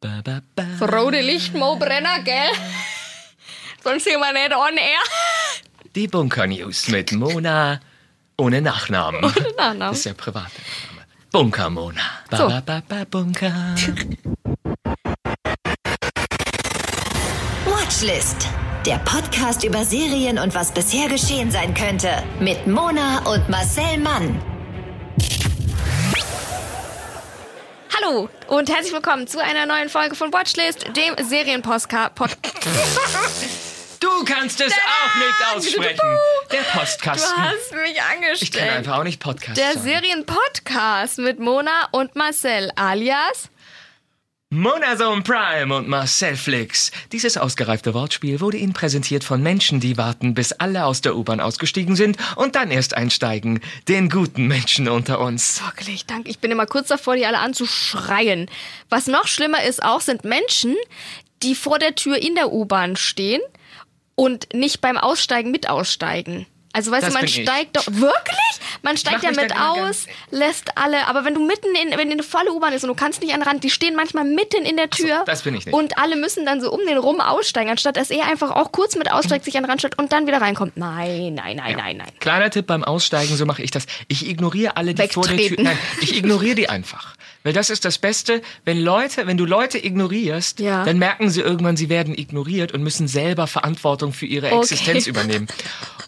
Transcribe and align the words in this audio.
Ba, 0.00 0.20
ba, 0.24 0.40
ba. 0.54 0.64
Das 0.78 0.92
rote 0.92 1.20
Licht, 1.20 1.54
Mo 1.54 1.74
Brenner, 1.76 2.20
gell? 2.22 2.52
Sonst 3.82 4.04
sind 4.04 4.20
wir 4.20 4.32
nicht 4.32 4.54
on 4.54 4.76
air. 4.76 5.00
Die 5.96 6.06
Bunker 6.06 6.46
News 6.46 6.86
mit 6.88 7.10
Mona 7.12 7.80
ohne 8.36 8.60
Nachnamen. 8.62 9.24
Ohne 9.24 9.34
Nachnamen. 9.56 9.80
Das 9.80 9.98
ist 9.98 10.04
ja 10.04 10.14
privat. 10.14 10.50
Bunker 11.32 11.70
Mona. 11.70 12.02
Ba, 12.30 12.36
So. 12.36 12.48
ba, 12.48 12.62
ba, 12.64 12.82
ba, 12.88 13.04
Bunker. 13.10 13.74
Watchlist. 17.66 18.46
Der 18.86 18.98
Podcast 18.98 19.64
über 19.64 19.84
Serien 19.84 20.38
und 20.38 20.54
was 20.54 20.72
bisher 20.72 21.08
geschehen 21.08 21.50
sein 21.50 21.74
könnte. 21.74 22.22
Mit 22.38 22.66
Mona 22.68 23.18
und 23.30 23.48
Marcel 23.48 23.98
Mann. 23.98 24.40
Hallo 28.00 28.28
und 28.48 28.68
herzlich 28.70 28.92
willkommen 28.92 29.26
zu 29.26 29.42
einer 29.42 29.66
neuen 29.66 29.88
Folge 29.88 30.14
von 30.14 30.32
Watchlist, 30.32 30.84
dem 30.96 31.14
Serienpostcard. 31.24 32.14
Pod 32.14 32.30
Du 34.00 34.24
kannst 34.24 34.60
es 34.60 34.72
auch 34.72 35.14
nicht 35.16 35.56
aussprechen. 35.56 36.18
Der 36.52 36.62
du 36.62 36.78
Postkasten. 36.78 37.42
hast 37.42 37.72
mich 37.72 37.90
Ich 37.90 37.96
kann 37.96 38.16
angestellt. 38.16 38.70
einfach 38.70 38.98
auch 38.98 39.04
nicht 39.04 39.20
Podcast 39.20 39.56
Der. 39.56 39.76
Serienpodcast 39.78 41.18
mit 41.18 41.38
Mona 41.40 41.88
und 41.92 42.14
Marcel 42.14 42.70
alias 42.76 43.48
Monazone 44.50 45.20
Prime 45.20 45.76
und 45.76 45.88
Marcel 45.88 46.34
Flix. 46.34 46.90
Dieses 47.12 47.36
ausgereifte 47.36 47.92
Wortspiel 47.92 48.40
wurde 48.40 48.56
Ihnen 48.56 48.72
präsentiert 48.72 49.22
von 49.22 49.42
Menschen, 49.42 49.78
die 49.78 49.98
warten, 49.98 50.32
bis 50.32 50.52
alle 50.52 50.86
aus 50.86 51.02
der 51.02 51.16
U-Bahn 51.16 51.38
ausgestiegen 51.38 51.96
sind 51.96 52.16
und 52.34 52.54
dann 52.54 52.70
erst 52.70 52.94
einsteigen. 52.94 53.60
Den 53.88 54.08
guten 54.08 54.46
Menschen 54.46 54.88
unter 54.88 55.20
uns. 55.20 55.62
Wirklich, 55.62 56.06
danke. 56.06 56.30
Ich 56.30 56.38
bin 56.38 56.50
immer 56.50 56.64
kurz 56.64 56.88
davor, 56.88 57.14
die 57.14 57.26
alle 57.26 57.40
anzuschreien. 57.40 58.50
Was 58.88 59.06
noch 59.06 59.26
schlimmer 59.26 59.62
ist 59.64 59.82
auch, 59.82 60.00
sind 60.00 60.24
Menschen, 60.24 60.76
die 61.42 61.54
vor 61.54 61.78
der 61.78 61.94
Tür 61.94 62.16
in 62.16 62.34
der 62.34 62.50
U-Bahn 62.50 62.96
stehen 62.96 63.42
und 64.14 64.54
nicht 64.54 64.80
beim 64.80 64.96
Aussteigen 64.96 65.50
mit 65.50 65.68
aussteigen. 65.68 66.46
Also 66.72 66.90
weißt 66.90 67.02
Das 67.02 67.08
du, 67.14 67.14
man 67.14 67.24
bin 67.24 67.34
ich. 67.34 67.42
steigt 67.42 67.76
doch 67.76 67.86
wirklich? 67.86 68.38
Man 68.82 68.96
steigt 68.96 69.22
ja 69.22 69.30
mit 69.30 69.52
aus, 69.58 70.06
lässt 70.30 70.76
alle, 70.76 71.06
aber 71.08 71.24
wenn 71.24 71.34
du 71.34 71.44
mitten 71.44 71.74
in 71.74 71.96
wenn 71.98 72.10
eine 72.12 72.22
volle 72.22 72.52
U-Bahn 72.52 72.72
ist 72.72 72.84
und 72.84 72.88
du 72.88 72.94
kannst 72.94 73.20
nicht 73.22 73.32
an 73.32 73.40
den 73.40 73.48
Rand, 73.48 73.64
die 73.64 73.70
stehen 73.70 73.96
manchmal 73.96 74.24
mitten 74.24 74.64
in 74.64 74.76
der 74.76 74.88
Tür. 74.90 75.22
das 75.26 75.42
bin 75.42 75.54
ich 75.54 75.66
nicht. 75.66 75.74
Und 75.74 75.98
alle 75.98 76.16
müssen 76.16 76.44
dann 76.46 76.60
so 76.60 76.70
um 76.70 76.80
den 76.86 76.98
rum 76.98 77.20
aussteigen, 77.20 77.70
anstatt 77.70 77.96
dass 77.96 78.10
er 78.10 78.26
einfach 78.26 78.50
auch 78.50 78.70
kurz 78.70 78.96
mit 78.96 79.10
aussteigt, 79.10 79.44
sich 79.44 79.56
an 79.56 79.64
den 79.64 79.70
Rand 79.70 79.80
stellt 79.80 79.98
und 79.98 80.12
dann 80.12 80.26
wieder 80.26 80.40
reinkommt. 80.40 80.76
Nein, 80.76 81.34
nein, 81.34 81.56
nein, 81.56 81.76
nein, 81.76 81.96
nein. 81.96 82.08
Kleiner 82.20 82.50
Tipp 82.50 82.66
beim 82.66 82.84
Aussteigen, 82.84 83.36
so 83.36 83.46
mache 83.46 83.62
ich 83.62 83.70
das. 83.70 83.86
Ich 84.06 84.28
ignoriere 84.28 84.76
alle, 84.76 84.94
die 84.94 85.08
vor 85.08 85.24
der 85.26 85.36
Tür. 85.36 85.44
Wegtreten. 85.44 85.64
Nein, 85.64 85.78
ich 86.02 86.16
ignoriere 86.16 86.54
die 86.54 86.68
einfach. 86.68 87.14
Weil 87.48 87.54
das 87.54 87.70
ist 87.70 87.86
das 87.86 87.96
Beste, 87.96 88.42
wenn 88.66 88.78
Leute, 88.78 89.26
wenn 89.26 89.38
du 89.38 89.46
Leute 89.46 89.82
ignorierst, 89.82 90.60
Ja. 90.60 90.84
dann 90.84 90.98
merken 90.98 91.30
sie 91.30 91.40
irgendwann, 91.40 91.78
sie 91.78 91.88
werden 91.88 92.12
ignoriert 92.12 92.72
und 92.72 92.82
müssen 92.82 93.08
selber 93.08 93.46
Verantwortung 93.46 94.12
für 94.12 94.26
ihre 94.26 94.48
Okay. 94.48 94.58
Existenz 94.58 95.06
übernehmen. 95.06 95.46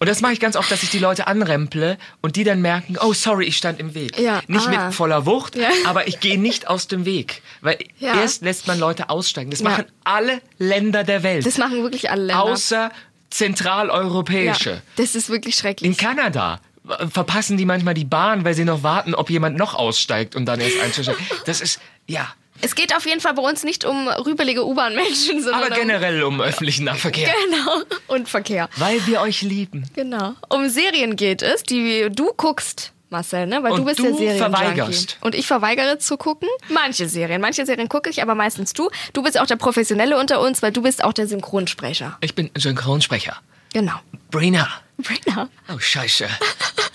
Und 0.01 0.07
das 0.07 0.21
mache 0.21 0.35
ich 0.35 0.41
ganz 0.41 0.55
oft, 0.55 0.71
dass 0.71 0.83
ich 0.83 0.91
die 0.91 0.99
Leute 0.99 1.27
anremple 1.27 1.97
und 2.21 2.37
die 2.37 2.45
dann 2.45 2.61
merken, 2.61 2.99
oh 3.03 3.15
sorry, 3.15 3.47
ich 3.47 3.57
stand 3.57 3.81
im 3.81 3.95
Weg. 3.95 4.19
Ja, 4.19 4.43
Nicht 4.49 4.69
ah. 4.69 4.85
mit 4.87 4.95
voller 4.95 5.25
Wucht, 5.25 5.57
Ja. 5.57 5.71
aber 5.87 6.09
ich 6.09 6.21
gehe 6.21 6.39
nicht 6.39 6.69
aus 6.69 6.89
dem 6.89 7.07
Weg. 7.07 7.41
Weil 7.63 7.79
erst 8.01 8.43
lässt 8.43 8.67
man 8.67 8.79
Leute 8.79 9.09
aussteigen. 9.09 9.51
Das 9.51 9.63
machen 9.63 9.87
alle 10.05 10.43
Länder 10.59 11.05
der 11.05 11.23
Welt. 11.23 11.47
Das 11.47 11.57
machen 11.57 11.83
wirklich 11.83 12.11
alle 12.11 12.25
Länder. 12.25 12.43
außer 12.43 12.91
zentraleuropäische. 13.31 14.71
ja, 14.71 14.77
das 14.97 15.15
ist 15.15 15.31
wirklich 15.31 15.55
schrecklich. 15.55 15.89
In 15.91 15.97
Kanada 15.97 16.61
verpassen 17.09 17.57
die 17.57 17.65
manchmal 17.65 17.95
die 17.95 18.05
Bahn, 18.05 18.45
weil 18.45 18.55
sie 18.55 18.65
noch 18.65 18.83
warten, 18.83 19.15
ob 19.15 19.31
jemand 19.31 19.57
noch 19.57 19.75
aussteigt 19.75 20.37
und 20.37 20.47
dann 20.47 20.61
erst 20.61 20.81
einzusteigen. 20.81 21.25
Das 21.47 21.61
ist, 21.61 21.81
ja. 22.07 22.27
Es 22.63 22.75
geht 22.75 22.95
auf 22.95 23.07
jeden 23.07 23.21
Fall 23.21 23.35
bei 23.35 23.43
uns 23.43 23.65
nicht 23.65 23.85
um 23.85 24.09
rübelige 24.09 24.67
U-Bahn-Menschen, 24.67 25.43
sondern 25.43 25.65
Aber 25.65 25.75
generell 25.75 26.23
um 26.23 26.41
öffentlichen 26.41 26.85
Nahverkehr. 26.85 27.29
um 27.29 27.51
genau 27.51 27.99
und 28.09 28.29
Verkehr. 28.29 28.69
Weil 28.77 29.07
wir 29.07 29.21
euch 29.23 29.41
lieben. 29.43 29.89
Genau. 29.95 30.35
Um 30.51 30.69
Serien 30.69 31.17
geht 31.17 31.41
es, 31.41 31.63
die 31.63 32.09
du 32.11 32.33
guckst, 32.37 32.93
Marcel, 33.09 33.47
ne? 33.47 33.63
Weil 33.63 33.73
Und 33.73 33.81
du 33.81 33.85
bist 33.87 33.99
du 33.99 34.05
der 34.05 34.15
Serien 34.15 34.39
verweigerst. 34.39 35.19
Und 35.21 35.35
ich 35.35 35.47
verweigere 35.47 35.99
zu 35.99 36.17
gucken. 36.17 36.49
Manche 36.69 37.09
Serien, 37.09 37.41
manche 37.41 37.67
Serien 37.67 37.89
gucke 37.89 38.11
ich, 38.11 38.23
aber 38.23 38.35
meistens 38.35 38.73
du. 38.73 38.91
Du 39.13 39.23
bist 39.23 39.39
auch 39.41 39.47
der 39.47 39.57
Professionelle 39.57 40.19
unter 40.19 40.41
uns, 40.41 40.63
weil 40.63 40.71
du 40.73 40.83
bist 40.83 41.03
auch 41.03 41.13
der 41.13 41.27
Synchronsprecher. 41.27 42.19
Ich 42.21 42.35
bin 42.35 42.51
Synchronsprecher. 42.57 43.37
Genau. 43.73 43.95
Brina. 44.31 44.69
Brina, 45.03 45.49
Oh, 45.73 45.79
scheiße. 45.79 46.29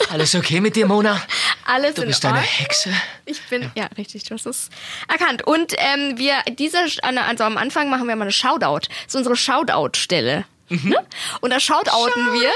Alles 0.10 0.36
okay 0.36 0.62
mit 0.62 0.76
dir, 0.76 0.86
Mona? 0.86 1.22
alles 1.66 1.96
Du 1.96 2.04
in 2.04 2.10
bist 2.10 2.24
eine 2.26 2.36
Ordnung. 2.36 2.52
Hexe. 2.52 2.92
Ich 3.26 3.42
bin, 3.50 3.72
ja, 3.76 3.88
richtig, 3.98 4.24
du 4.24 4.36
hast 4.36 4.46
es 4.46 4.70
erkannt. 5.08 5.46
Und 5.48 5.74
ähm, 5.78 6.18
wir, 6.18 6.36
diese, 6.58 6.78
also 7.02 7.44
am 7.44 7.58
Anfang 7.58 7.90
machen 7.90 8.08
wir 8.08 8.16
mal 8.16 8.24
eine 8.24 8.32
Shoutout. 8.32 8.88
Das 8.88 9.08
ist 9.08 9.16
unsere 9.16 9.36
Shoutout-Stelle. 9.36 10.46
Mhm. 10.70 10.90
Ne? 10.90 10.98
Und 11.42 11.52
da 11.52 11.60
shoutouten 11.60 12.34
wir 12.34 12.50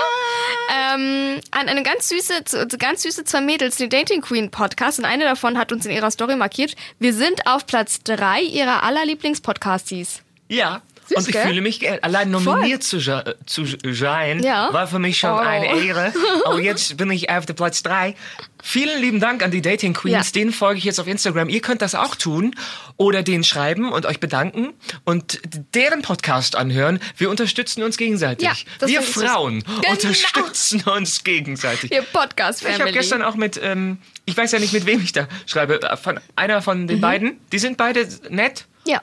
ähm, 0.71 1.39
an 1.51 1.69
eine 1.69 1.83
ganz 1.83 2.09
süße, 2.09 2.67
ganz 2.79 3.03
süße 3.03 3.23
zwei 3.23 3.41
Mädels, 3.41 3.75
die 3.75 3.87
Dating 3.89 4.21
Queen 4.21 4.49
Podcast. 4.49 4.99
Und 4.99 5.05
eine 5.05 5.25
davon 5.25 5.57
hat 5.57 5.71
uns 5.71 5.85
in 5.85 5.91
ihrer 5.91 6.09
Story 6.09 6.35
markiert. 6.35 6.75
Wir 6.97 7.13
sind 7.13 7.45
auf 7.45 7.67
Platz 7.67 7.99
drei 8.03 8.41
ihrer 8.41 8.83
aller 8.83 9.05
Lieblingspodcasties. 9.05 10.21
Ja. 10.47 10.81
Süß, 11.09 11.17
und 11.17 11.27
ich 11.27 11.33
gell? 11.33 11.43
fühle 11.47 11.61
mich 11.61 11.79
geehrt. 11.79 12.03
Allein 12.03 12.31
nominiert 12.31 12.83
zu, 12.83 12.97
ja- 12.97 13.19
äh, 13.21 13.35
zu 13.45 13.65
sein, 13.93 14.41
Ja. 14.43 14.71
war 14.71 14.87
für 14.87 14.99
mich 14.99 15.19
schon 15.19 15.31
Oh. 15.31 15.37
eine 15.37 15.83
Ehre. 15.83 16.13
Aber 16.45 16.59
jetzt 16.61 16.95
bin 16.97 17.11
ich 17.11 17.29
auf 17.29 17.45
der 17.45 17.53
Platz 17.55 17.83
drei. 17.83 18.15
Vielen 18.61 19.01
lieben 19.01 19.19
Dank 19.19 19.41
an 19.43 19.51
die 19.51 19.61
Dating 19.61 19.93
Queens. 19.93 20.27
Ja. 20.27 20.31
Denen 20.33 20.51
folge 20.51 20.77
ich 20.79 20.83
jetzt 20.83 20.99
auf 20.99 21.07
Instagram. 21.07 21.49
Ihr 21.49 21.61
könnt 21.61 21.81
das 21.81 21.95
auch 21.95 22.15
tun 22.15 22.53
oder 22.97 23.23
denen 23.23 23.43
schreiben 23.43 23.91
und 23.91 24.05
euch 24.05 24.19
bedanken 24.19 24.73
und 25.05 25.39
deren 25.73 26.01
Podcast 26.01 26.55
anhören. 26.55 26.99
Wir 27.17 27.29
unterstützen 27.29 27.83
uns 27.83 27.97
gegenseitig. 27.97 28.47
Ja, 28.79 28.87
Wir. 28.87 29.01
Frauen 29.01 29.63
Genau. 29.63 29.91
unterstützen 29.91 30.81
uns 30.83 31.23
gegenseitig. 31.23 31.91
Ihr 31.91 32.01
podcast 32.01 32.65
Ich 32.67 32.79
habe 32.79 32.91
gestern 32.91 33.21
auch 33.21 33.35
mit, 33.35 33.59
ähm, 33.63 33.97
ich 34.25 34.35
weiß 34.35 34.51
ja 34.51 34.59
nicht, 34.59 34.73
mit 34.73 34.85
wem 34.85 35.01
ich 35.01 35.13
da 35.13 35.27
schreibe, 35.45 35.81
äh, 35.81 35.97
von 35.97 36.19
einer 36.35 36.61
von 36.61 36.81
Mhm. 36.83 36.87
den 36.87 37.01
beiden. 37.01 37.39
Die 37.51 37.59
sind 37.59 37.77
beide 37.77 38.07
nett, 38.29 38.65
Ja, 38.85 39.01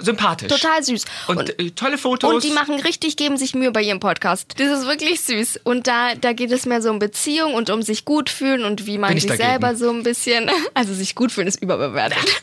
sympathisch. 0.00 0.48
total 0.48 0.82
süß. 0.82 1.04
Und, 1.28 1.58
äh, 1.58 1.70
tolle 1.70 1.98
Fotos. 1.98 2.32
Und 2.34 2.44
die 2.44 2.50
machen 2.50 2.80
richtig, 2.80 3.16
geben 3.16 3.36
sich 3.36 3.54
Mühe 3.54 3.70
bei 3.70 3.82
ihrem 3.82 4.00
Podcast. 4.00 4.54
Das 4.58 4.80
ist 4.80 4.86
wirklich 4.86 5.20
süß. 5.20 5.60
Und 5.64 5.86
da, 5.86 6.14
da 6.14 6.32
geht 6.32 6.52
es 6.52 6.66
mehr 6.66 6.82
so 6.82 6.90
um 6.90 6.98
Beziehung 6.98 7.54
und 7.54 7.70
um 7.70 7.82
sich 7.82 8.04
gut 8.04 8.30
fühlen 8.30 8.64
und 8.64 8.86
wie 8.86 8.98
man 8.98 9.12
sich 9.12 9.26
dagegen. 9.26 9.48
selber 9.48 9.76
so 9.76 9.90
ein 9.90 10.02
bisschen, 10.02 10.50
also 10.74 10.94
sich 10.94 11.14
gut 11.14 11.32
fühlen 11.32 11.48
ist 11.48 11.62
überbewertet. 11.62 12.18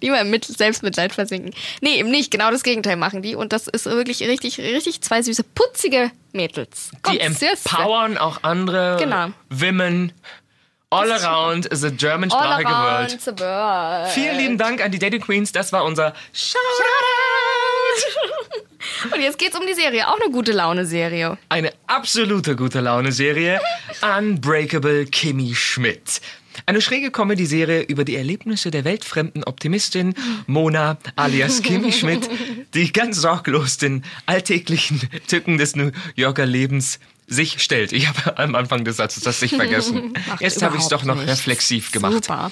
Lieber 0.00 0.20
im 0.20 0.30
Mit 0.30 0.44
Selbstmitleid 0.44 1.12
versinken. 1.12 1.54
Nee, 1.80 1.96
eben 1.98 2.10
nicht. 2.10 2.30
Genau 2.30 2.50
das 2.50 2.62
Gegenteil 2.62 2.96
machen 2.96 3.22
die. 3.22 3.34
Und 3.36 3.52
das 3.52 3.68
ist 3.68 3.86
wirklich 3.86 4.22
richtig, 4.22 4.58
richtig 4.58 5.00
zwei 5.02 5.22
süße, 5.22 5.44
putzige 5.54 6.10
Mädels. 6.32 6.90
die 7.10 7.18
Gott, 7.18 7.38
süß. 7.38 7.64
empowern 7.66 8.18
auch 8.18 8.42
andere 8.42 8.96
Genau. 8.98 9.28
Women 9.50 10.12
all 10.94 11.10
around 11.10 11.68
the 11.70 11.86
All 11.86 11.92
germansprachige 11.96 12.68
around 12.68 13.10
World. 13.10 13.20
the 13.20 13.38
world. 13.38 14.08
Vielen 14.10 14.36
lieben 14.36 14.58
Dank 14.58 14.82
an 14.84 14.90
die 14.92 14.98
Dating 14.98 15.20
Queens. 15.20 15.52
Das 15.52 15.72
war 15.72 15.84
unser 15.84 16.14
Shoutout. 16.32 16.60
Und 19.14 19.20
jetzt 19.20 19.38
geht's 19.38 19.58
um 19.58 19.66
die 19.66 19.74
Serie. 19.74 20.08
Auch 20.08 20.18
eine 20.20 20.30
gute 20.30 20.52
Laune-Serie. 20.52 21.38
Eine 21.48 21.72
absolute 21.86 22.56
gute 22.56 22.80
Laune-Serie. 22.80 23.60
Unbreakable 24.18 25.06
Kimmy 25.06 25.54
Schmidt. 25.54 26.20
Eine 26.66 26.80
schräge 26.80 27.10
Comedy-Serie 27.10 27.82
über 27.82 28.04
die 28.04 28.14
Erlebnisse 28.16 28.70
der 28.70 28.84
weltfremden 28.84 29.44
Optimistin 29.44 30.14
Mona 30.46 30.98
alias 31.16 31.62
Kimmy 31.62 31.92
Schmidt, 31.92 32.30
die 32.74 32.92
ganz 32.92 33.20
sorglos 33.20 33.76
den 33.76 34.04
alltäglichen 34.26 35.00
Tücken 35.26 35.58
des 35.58 35.74
New 35.74 35.90
Yorker 36.14 36.46
Lebens 36.46 37.00
sich 37.26 37.62
stellt. 37.62 37.92
Ich 37.92 38.08
habe 38.08 38.38
am 38.38 38.54
Anfang 38.54 38.84
des 38.84 38.96
Satzes 38.96 39.22
das 39.22 39.40
sich 39.40 39.54
vergessen. 39.54 40.14
Jetzt 40.40 40.62
habe 40.62 40.76
ich 40.76 40.82
es 40.82 40.88
doch 40.88 41.04
noch 41.04 41.16
nichts. 41.16 41.30
reflexiv 41.30 41.92
gemacht. 41.92 42.24
Super. 42.24 42.50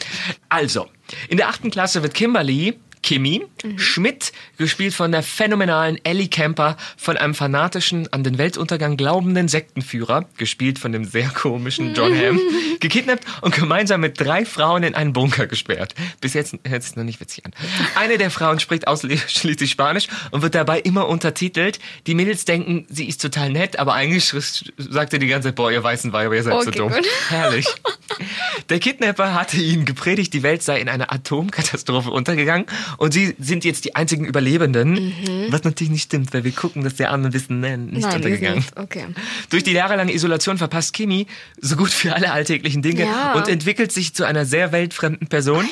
Also, 0.49 0.89
in 1.29 1.37
der 1.37 1.49
achten 1.49 1.71
Klasse 1.71 2.03
wird 2.03 2.15
Kimberly 2.15 2.79
Kimi 3.03 3.45
Schmidt, 3.77 4.33
gespielt 4.59 4.95
von 4.95 5.13
der 5.13 5.23
phänomenalen 5.23 5.99
Ellie 6.05 6.29
Kemper, 6.29 6.77
von 6.97 7.17
einem 7.17 7.35
fanatischen, 7.35 8.13
an 8.13 8.25
den 8.25 8.39
Weltuntergang 8.39 8.97
glaubenden 8.97 9.49
Sektenführer, 9.49 10.27
gespielt 10.37 10.79
von 10.79 10.93
dem 10.93 11.05
sehr 11.05 11.29
komischen 11.29 11.95
John 11.95 12.17
Hamm, 12.17 12.41
gekidnappt 12.81 13.25
und 13.43 13.55
gemeinsam 13.55 14.01
mit 14.01 14.21
drei 14.21 14.45
Frauen 14.45 14.83
in 14.83 14.95
einen 14.95 15.13
Bunker 15.13 15.47
gesperrt. 15.47 15.95
Bis 16.21 16.35
jetzt 16.35 16.57
hört 16.67 16.83
sich 16.83 16.97
noch 16.97 17.05
nicht 17.05 17.21
witzig 17.21 17.45
an. 17.45 17.53
Eine 17.97 18.19
der 18.19 18.31
Frauen 18.31 18.61
spricht 18.61 18.87
ausschließlich 18.87 19.71
Spanisch 19.71 20.07
und 20.31 20.43
wird 20.43 20.55
dabei 20.55 20.81
immer 20.81 21.09
untertitelt. 21.09 21.79
Die 22.07 22.15
Mädels 22.15 22.45
denken, 22.45 22.87
sie 22.89 23.09
ist 23.09 23.21
total 23.21 23.51
nett, 23.51 23.79
aber 23.79 23.95
eigentlich 23.95 24.33
sagt 24.77 25.13
er 25.13 25.19
die 25.19 25.27
ganze 25.27 25.49
Zeit, 25.49 25.57
boah, 25.57 25.71
ihr 25.71 25.83
weißen 25.83 26.13
Weiber, 26.13 26.35
ihr 26.35 26.43
seid 26.43 26.63
so 26.63 26.69
Okay, 26.69 26.79
dumm. 26.79 26.93
gut. 26.93 27.07
Herrlich. 27.29 27.67
Der 28.69 28.79
Kidnapper 28.79 29.35
hatte 29.35 29.57
ihnen 29.57 29.85
gepredigt, 29.85 30.33
die 30.35 30.43
Welt 30.43 30.63
sei 30.63 30.81
in 30.81 30.89
einer 30.89 31.13
Atomkatastrophe 31.13 32.11
untergegangen 32.11 32.67
und 32.99 33.13
sie 33.13 33.35
sind 33.39 33.65
jetzt 33.65 33.85
die 33.85 33.95
einzigen 33.97 34.25
Überlebenden. 34.25 35.13
Was 35.51 35.65
natürlich 35.65 35.91
nicht 35.91 36.03
stimmt, 36.05 36.33
weil 36.35 36.45
wir 36.45 36.53
gucken 36.53 36.83
das 36.85 36.99
ja 36.99 37.11
an 37.11 37.25
und 37.25 37.33
wissen, 37.33 37.61
nein, 37.61 37.87
nicht 37.87 37.95
Mhm. 37.97 38.01
Nein, 38.03 38.15
untergegangen. 38.17 38.63
sind- 38.63 38.77
okay. 38.79 39.05
Durch 39.51 39.63
die 39.65 39.73
jahrelange 39.73 40.13
Isolation 40.15 40.59
verpasst 40.59 40.93
Kimi 40.93 41.27
so 41.61 41.77
gut 41.77 41.91
für 41.91 42.15
alle 42.15 42.33
alltäglichen 42.33 42.83
Dinge 42.83 43.05
Ja. 43.05 43.33
und 43.35 43.49
entwickelt 43.49 43.93
sich 43.93 44.15
zu 44.15 44.25
einer 44.25 44.45
sehr 44.45 44.73
weltfremden 44.73 45.29
Person. 45.29 45.67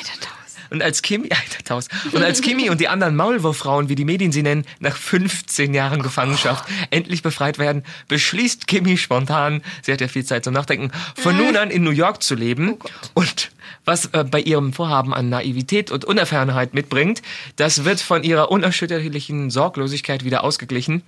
Und 0.70 0.82
als 0.82 1.02
Kimi, 1.02 1.28
ja, 1.31 1.37
tausend. 1.64 1.93
und 2.12 2.22
als 2.22 2.40
Kimi 2.40 2.70
und 2.70 2.81
die 2.81 2.88
anderen 2.88 3.17
Maulwurffrauen, 3.17 3.88
wie 3.88 3.94
die 3.94 4.05
Medien 4.05 4.32
sie 4.32 4.43
nennen, 4.43 4.64
nach 4.78 4.96
15 4.96 5.75
Jahren 5.75 6.02
Gefangenschaft 6.02 6.64
endlich 6.90 7.22
befreit 7.22 7.58
werden, 7.58 7.84
beschließt 8.08 8.67
Kimi 8.67 8.96
spontan, 8.96 9.62
sie 9.82 9.93
hat 9.93 10.00
ja 10.00 10.08
viel 10.08 10.25
Zeit 10.25 10.44
zum 10.44 10.55
Nachdenken, 10.55 10.90
von 11.17 11.37
nun 11.37 11.56
an 11.56 11.70
in 11.70 11.82
New 11.82 11.90
York 11.90 12.22
zu 12.22 12.34
leben. 12.34 12.78
und 13.14 13.50
was 13.84 14.06
äh, 14.06 14.25
bei 14.25 14.40
ihrem 14.40 14.72
Vorhaben 14.72 15.14
an 15.14 15.28
Naivität 15.28 15.90
und 15.90 16.05
Unerfahrenheit 16.05 16.75
mitbringt, 16.75 17.22
das 17.56 17.84
wird 17.84 18.00
von 18.00 18.22
ihrer 18.22 18.50
unerschütterlichen 18.50 19.50
Sorglosigkeit 19.50 20.25
wieder 20.25 20.44
ausgeglichen. 20.44 21.02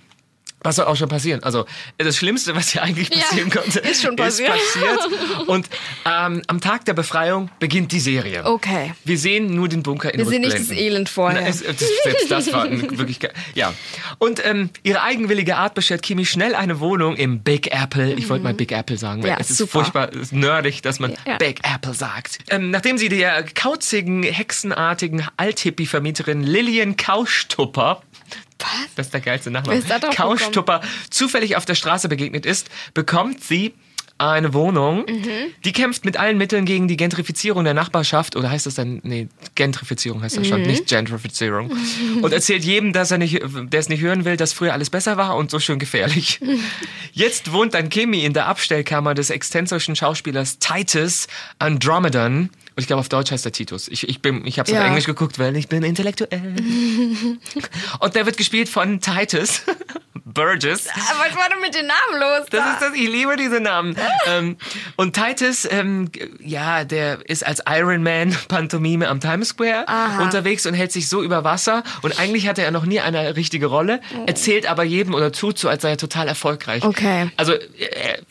Was 0.63 0.77
soll 0.77 0.85
auch 0.85 0.95
schon 0.95 1.09
passieren? 1.09 1.43
Also 1.43 1.65
das 1.97 2.15
Schlimmste, 2.17 2.55
was 2.55 2.69
hier 2.71 2.83
eigentlich 2.83 3.09
Ja, 3.13 3.17
passieren 3.21 3.49
konnte, 3.49 3.79
ist 3.79 4.01
schon 4.01 4.15
passiert. 4.15 4.51
passiert. 4.51 4.99
Und 5.47 5.67
ähm, 6.05 6.41
am 6.47 6.61
Tag 6.61 6.85
der 6.85 6.93
Befreiung 6.93 7.49
beginnt 7.59 7.91
die 7.91 7.99
Serie. 7.99 8.45
Okay. 8.45 8.93
Wir 9.03 9.17
sehen 9.17 9.53
nur 9.53 9.67
den 9.67 9.83
Bunker 9.83 10.13
in 10.13 10.19
Wir 10.19 10.25
sehen 10.25 10.41
nicht 10.41 10.53
das 10.53 10.61
Rückblenden. 10.61 10.85
Elend 10.85 11.09
vorher. 11.09 11.41
Na, 11.41 11.47
es, 11.47 11.61
es, 11.61 11.79
selbst 12.03 12.31
das 12.31 12.51
war 12.53 12.69
wirklich 12.71 13.19
ja. 13.55 13.73
Und 14.19 14.45
ähm, 14.45 14.69
ihre 14.83 15.01
eigenwillige 15.03 15.57
Art 15.57 15.73
beschert 15.75 16.01
Kimi 16.01 16.25
schnell 16.25 16.55
eine 16.55 16.79
Wohnung 16.79 17.15
im 17.15 17.41
Big 17.41 17.71
Apple. 17.73 18.13
Ich 18.13 18.29
wollte 18.29 18.43
mal 18.43 18.53
Big 18.53 18.71
Apple 18.71 18.97
sagen, 18.97 19.21
weil 19.23 19.31
Ja, 19.31 19.37
es 19.39 19.49
ist 19.51 19.57
super. 19.57 19.71
furchtbar 19.83 20.09
es 20.13 20.21
ist 20.21 20.33
nerdig, 20.33 20.81
dass 20.81 20.99
man 20.99 21.13
Ja. 21.25 21.37
Big 21.37 21.59
Apple 21.63 21.93
sagt. 21.93 22.39
Ähm, 22.49 22.71
nachdem 22.71 22.97
sie 22.97 23.09
der 23.09 23.43
kauzigen, 23.43 24.23
hexenartigen 24.23 25.27
Althippie-Vermieterin 25.37 26.43
Lillian 26.43 26.97
Kaustupper 26.97 28.01
das 28.95 29.07
ist 29.07 29.13
der 29.13 29.21
geilste 29.21 29.51
Nachname. 29.51 29.79
Gekommen? 29.81 30.11
Kaustupper 30.13 30.81
zufällig 31.09 31.55
auf 31.55 31.65
der 31.65 31.75
Straße 31.75 32.09
begegnet 32.09 32.45
ist, 32.45 32.69
bekommt 32.93 33.43
sie 33.43 33.73
eine 34.19 34.53
Wohnung. 34.53 35.05
Mhm. 35.07 35.25
Die 35.65 35.73
kämpft 35.73 36.05
mit 36.05 36.17
allen 36.17 36.37
Mitteln 36.37 36.65
gegen 36.65 36.87
die 36.87 36.95
Gentrifizierung 36.97 37.63
der 37.63 37.73
Nachbarschaft. 37.73 38.35
Oder 38.35 38.51
heißt 38.51 38.67
das 38.67 38.75
dann, 38.75 39.01
nee, 39.03 39.27
Gentrifizierung 39.55 40.21
heißt 40.21 40.37
das 40.37 40.45
Mhm. 40.45 40.49
schon, 40.49 40.61
nicht 40.61 40.87
Gentrifizierung. 40.87 41.71
Und 42.21 42.31
erzählt 42.31 42.63
jedem, 42.63 42.93
dass 42.93 43.11
er 43.11 43.17
nicht, 43.17 43.41
der 43.41 43.79
es 43.79 43.89
nicht 43.89 44.01
hören 44.01 44.23
will, 44.23 44.37
dass 44.37 44.53
früher 44.53 44.71
alles 44.71 44.89
besser 44.91 45.17
war 45.17 45.35
und 45.35 45.49
so 45.51 45.59
schön 45.59 45.79
gefährlich. 45.79 46.39
Jetzt 47.11 47.51
wohnt 47.51 47.73
dann 47.73 47.89
Kimi 47.89 48.23
in 48.23 48.33
der 48.33 48.45
Abstellkammer 48.47 49.13
des 49.13 49.29
exzentrischen 49.29 49.95
Schauspielers 49.95 50.59
Titus 50.59 51.27
Andromedon. 51.59 52.49
Und 52.75 52.81
ich 52.81 52.87
glaube, 52.87 53.01
auf 53.01 53.09
Deutsch 53.09 53.31
heißt 53.31 53.45
er 53.45 53.51
Titus. 53.51 53.87
Ich, 53.87 54.07
ich, 54.09 54.21
bin, 54.21 54.45
ich 54.47 54.57
habe 54.57 54.67
es 54.69 54.73
Ja. 54.73 54.81
auf 54.81 54.87
Englisch 54.87 55.05
geguckt, 55.05 55.37
weil 55.37 55.55
ich 55.55 55.67
bin 55.67 55.83
intellektuell. 55.83 56.55
Und 57.99 58.15
der 58.15 58.25
wird 58.25 58.37
gespielt 58.37 58.67
von 58.69 58.99
Titus 58.99 59.61
Burgess. 60.33 60.85
Was 60.95 61.35
war 61.35 61.49
denn 61.49 61.59
mit 61.61 61.75
den 61.75 61.87
Namen 61.87 62.19
los? 62.19 62.47
Das 62.49 62.59
da? 62.61 62.71
ist 62.73 62.81
das, 62.81 62.93
ich 62.93 63.09
liebe 63.09 63.35
diese 63.37 63.59
Namen. 63.59 63.95
ähm, 64.27 64.57
und 64.95 65.13
Titus, 65.15 65.67
ähm, 65.69 66.09
ja, 66.39 66.83
der 66.83 67.19
ist 67.29 67.45
als 67.45 67.61
Iron 67.67 68.03
Man 68.03 68.35
Pantomime 68.47 69.07
am 69.07 69.19
Times 69.19 69.49
Square 69.49 69.85
unterwegs 70.21 70.65
und 70.65 70.73
hält 70.73 70.91
sich 70.91 71.09
so 71.09 71.21
über 71.23 71.43
Wasser. 71.43 71.83
Und 72.01 72.19
eigentlich 72.19 72.47
hatte 72.47 72.61
er 72.63 72.71
noch 72.71 72.85
nie 72.85 72.99
eine 72.99 73.35
richtige 73.35 73.67
Rolle, 73.67 74.01
erzählt 74.25 74.65
aber 74.65 74.83
jedem 74.83 75.13
oder 75.13 75.31
tut 75.31 75.57
so, 75.59 75.69
als 75.69 75.81
sei 75.83 75.91
er 75.91 75.97
total 75.97 76.27
erfolgreich. 76.27 76.83
Okay. 76.83 77.29
Also, 77.37 77.53
äh, 77.53 77.59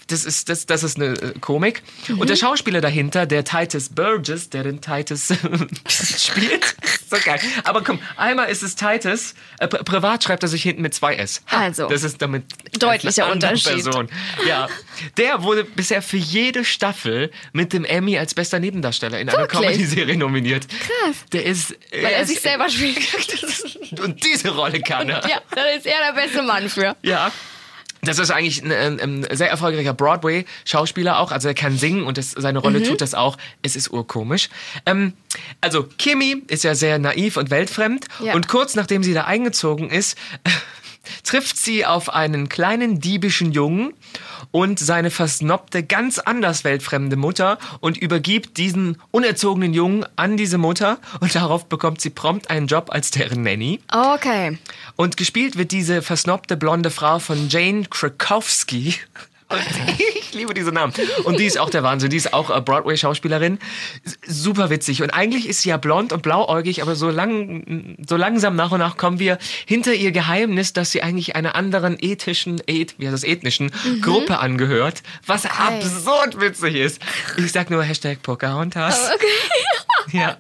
das 0.08 0.24
ist, 0.24 0.48
das, 0.48 0.66
das 0.66 0.82
ist 0.82 0.96
eine 0.96 1.12
äh, 1.14 1.38
Komik. 1.40 1.82
Und 2.18 2.28
der 2.30 2.36
Schauspieler 2.36 2.80
dahinter, 2.80 3.26
der 3.26 3.44
Titus 3.44 3.88
Burgess, 3.88 4.50
der 4.50 4.62
den 4.64 4.80
Titus 4.80 5.28
spielt, 6.18 6.74
so 7.10 7.16
geil. 7.24 7.40
Aber 7.64 7.82
komm, 7.82 7.98
einmal 8.16 8.48
ist 8.48 8.62
es 8.62 8.74
Titus, 8.76 9.34
äh, 9.58 9.66
pri- 9.66 9.82
privat 9.84 10.24
schreibt 10.24 10.42
er 10.42 10.48
sich 10.48 10.62
hinten 10.62 10.82
mit 10.82 10.94
zwei 10.94 11.14
S. 11.16 11.42
Ha, 11.50 11.60
Also. 11.60 11.88
Das 11.92 12.02
ist 12.04 12.20
damit 12.22 12.44
Deutlicher 12.78 13.30
Unterschied. 13.30 13.82
Person. 13.84 14.08
Ja, 14.48 14.68
der 15.16 15.42
wurde 15.42 15.64
bisher 15.64 16.02
für 16.02 16.16
jede 16.16 16.64
Staffel 16.64 17.30
mit 17.52 17.72
dem 17.72 17.84
Emmy 17.84 18.18
als 18.18 18.34
bester 18.34 18.58
Nebendarsteller 18.58 19.20
in 19.20 19.28
einer? 19.28 19.46
Comedy-Serie 19.46 20.16
nominiert. 20.16 20.66
Krass. 20.68 21.16
Der 21.32 21.44
ist, 21.44 21.76
Weil 21.92 22.04
er 22.12 22.24
sich 22.26 22.36
ist- 22.36 22.42
selber 22.42 22.68
spielt. 22.68 22.98
und 24.00 24.24
diese 24.24 24.50
Rolle 24.50 24.80
kann 24.80 25.08
er. 25.08 25.20
ja, 25.28 25.40
da 25.54 25.64
ist 25.66 25.86
er 25.86 26.12
der 26.12 26.20
beste 26.20 26.42
Mann 26.42 26.68
für. 26.68 26.96
Ja. 27.02 27.30
Das 28.04 28.18
ist 28.18 28.32
eigentlich 28.32 28.60
ein, 28.64 28.72
ein, 28.72 28.98
ein 29.00 29.36
sehr 29.36 29.48
erfolgreicher 29.48 29.94
Broadway-Schauspieler 29.94 31.20
auch. 31.20 31.30
Also 31.30 31.46
er 31.46 31.54
kann 31.54 31.78
singen 31.78 32.02
und 32.02 32.18
das, 32.18 32.32
seine 32.32 32.58
Rolle 32.58 32.80
Mhm. 32.80 32.84
tut 32.84 33.00
das 33.00 33.14
auch. 33.14 33.36
Es 33.62 33.76
ist 33.76 33.92
urkomisch. 33.92 34.48
Ähm, 34.86 35.12
also 35.60 35.84
Kimi 35.98 36.42
ist 36.48 36.64
ja 36.64 36.74
sehr 36.74 36.98
naiv 36.98 37.36
und 37.36 37.50
weltfremd. 37.50 38.06
Ja. 38.18 38.34
Und 38.34 38.48
kurz 38.48 38.74
nachdem 38.74 39.04
sie 39.04 39.14
da 39.14 39.24
eingezogen 39.24 39.88
ist, 39.88 40.18
trifft 41.24 41.56
sie 41.56 41.84
auf 41.86 42.12
einen 42.12 42.48
kleinen 42.48 43.00
diebischen 43.00 43.52
Jungen 43.52 43.94
und 44.50 44.78
seine 44.78 45.10
versnobte, 45.10 45.82
ganz 45.82 46.18
anders 46.18 46.64
weltfremde 46.64 47.16
Mutter 47.16 47.58
und 47.80 47.96
übergibt 47.96 48.56
diesen 48.58 49.00
unerzogenen 49.10 49.74
Jungen 49.74 50.06
an 50.16 50.36
diese 50.36 50.58
Mutter 50.58 50.98
und 51.20 51.34
darauf 51.34 51.66
bekommt 51.66 52.00
sie 52.00 52.10
prompt 52.10 52.50
einen 52.50 52.66
Job 52.66 52.90
als 52.90 53.10
deren 53.10 53.42
Nanny. 53.42 53.80
Okay. 53.90 54.58
Und 54.96 55.16
gespielt 55.16 55.56
wird 55.56 55.72
diese 55.72 56.02
versnobte 56.02 56.56
blonde 56.56 56.90
Frau 56.90 57.18
von 57.18 57.48
Jane 57.48 57.84
Krakowski. 57.88 58.94
Und 59.52 59.98
ich 59.98 60.34
liebe 60.34 60.54
diese 60.54 60.72
Namen. 60.72 60.92
Und 61.24 61.38
die 61.38 61.46
ist 61.46 61.58
auch 61.58 61.70
der 61.70 61.82
Wahnsinn. 61.82 62.10
Die 62.10 62.16
ist 62.16 62.32
auch 62.32 62.54
äh, 62.54 62.60
Broadway-Schauspielerin. 62.60 63.58
Super 64.26 64.70
witzig. 64.70 65.02
Und 65.02 65.10
eigentlich 65.10 65.48
ist 65.48 65.62
sie 65.62 65.70
ja 65.70 65.76
blond 65.76 66.12
und 66.12 66.22
blauäugig, 66.22 66.82
aber 66.82 66.96
so, 66.96 67.10
lang, 67.10 67.96
so 68.06 68.16
langsam 68.16 68.56
nach 68.56 68.72
und 68.72 68.78
nach 68.78 68.96
kommen 68.96 69.18
wir 69.18 69.38
hinter 69.66 69.94
ihr 69.94 70.12
Geheimnis, 70.12 70.72
dass 70.72 70.90
sie 70.90 71.02
eigentlich 71.02 71.36
einer 71.36 71.54
anderen 71.54 71.96
ethischen, 72.00 72.60
eth, 72.66 72.94
wie 72.98 73.06
heißt 73.06 73.14
das, 73.14 73.24
ethnischen 73.24 73.70
Gruppe 74.00 74.38
angehört. 74.38 75.02
Was 75.26 75.46
absurd 75.46 76.40
witzig 76.40 76.74
ist. 76.76 77.00
Ich 77.36 77.52
sag 77.52 77.70
nur 77.70 77.82
Hashtag 77.82 78.22
Pocahontas. 78.22 79.10
Ja. 80.12 80.36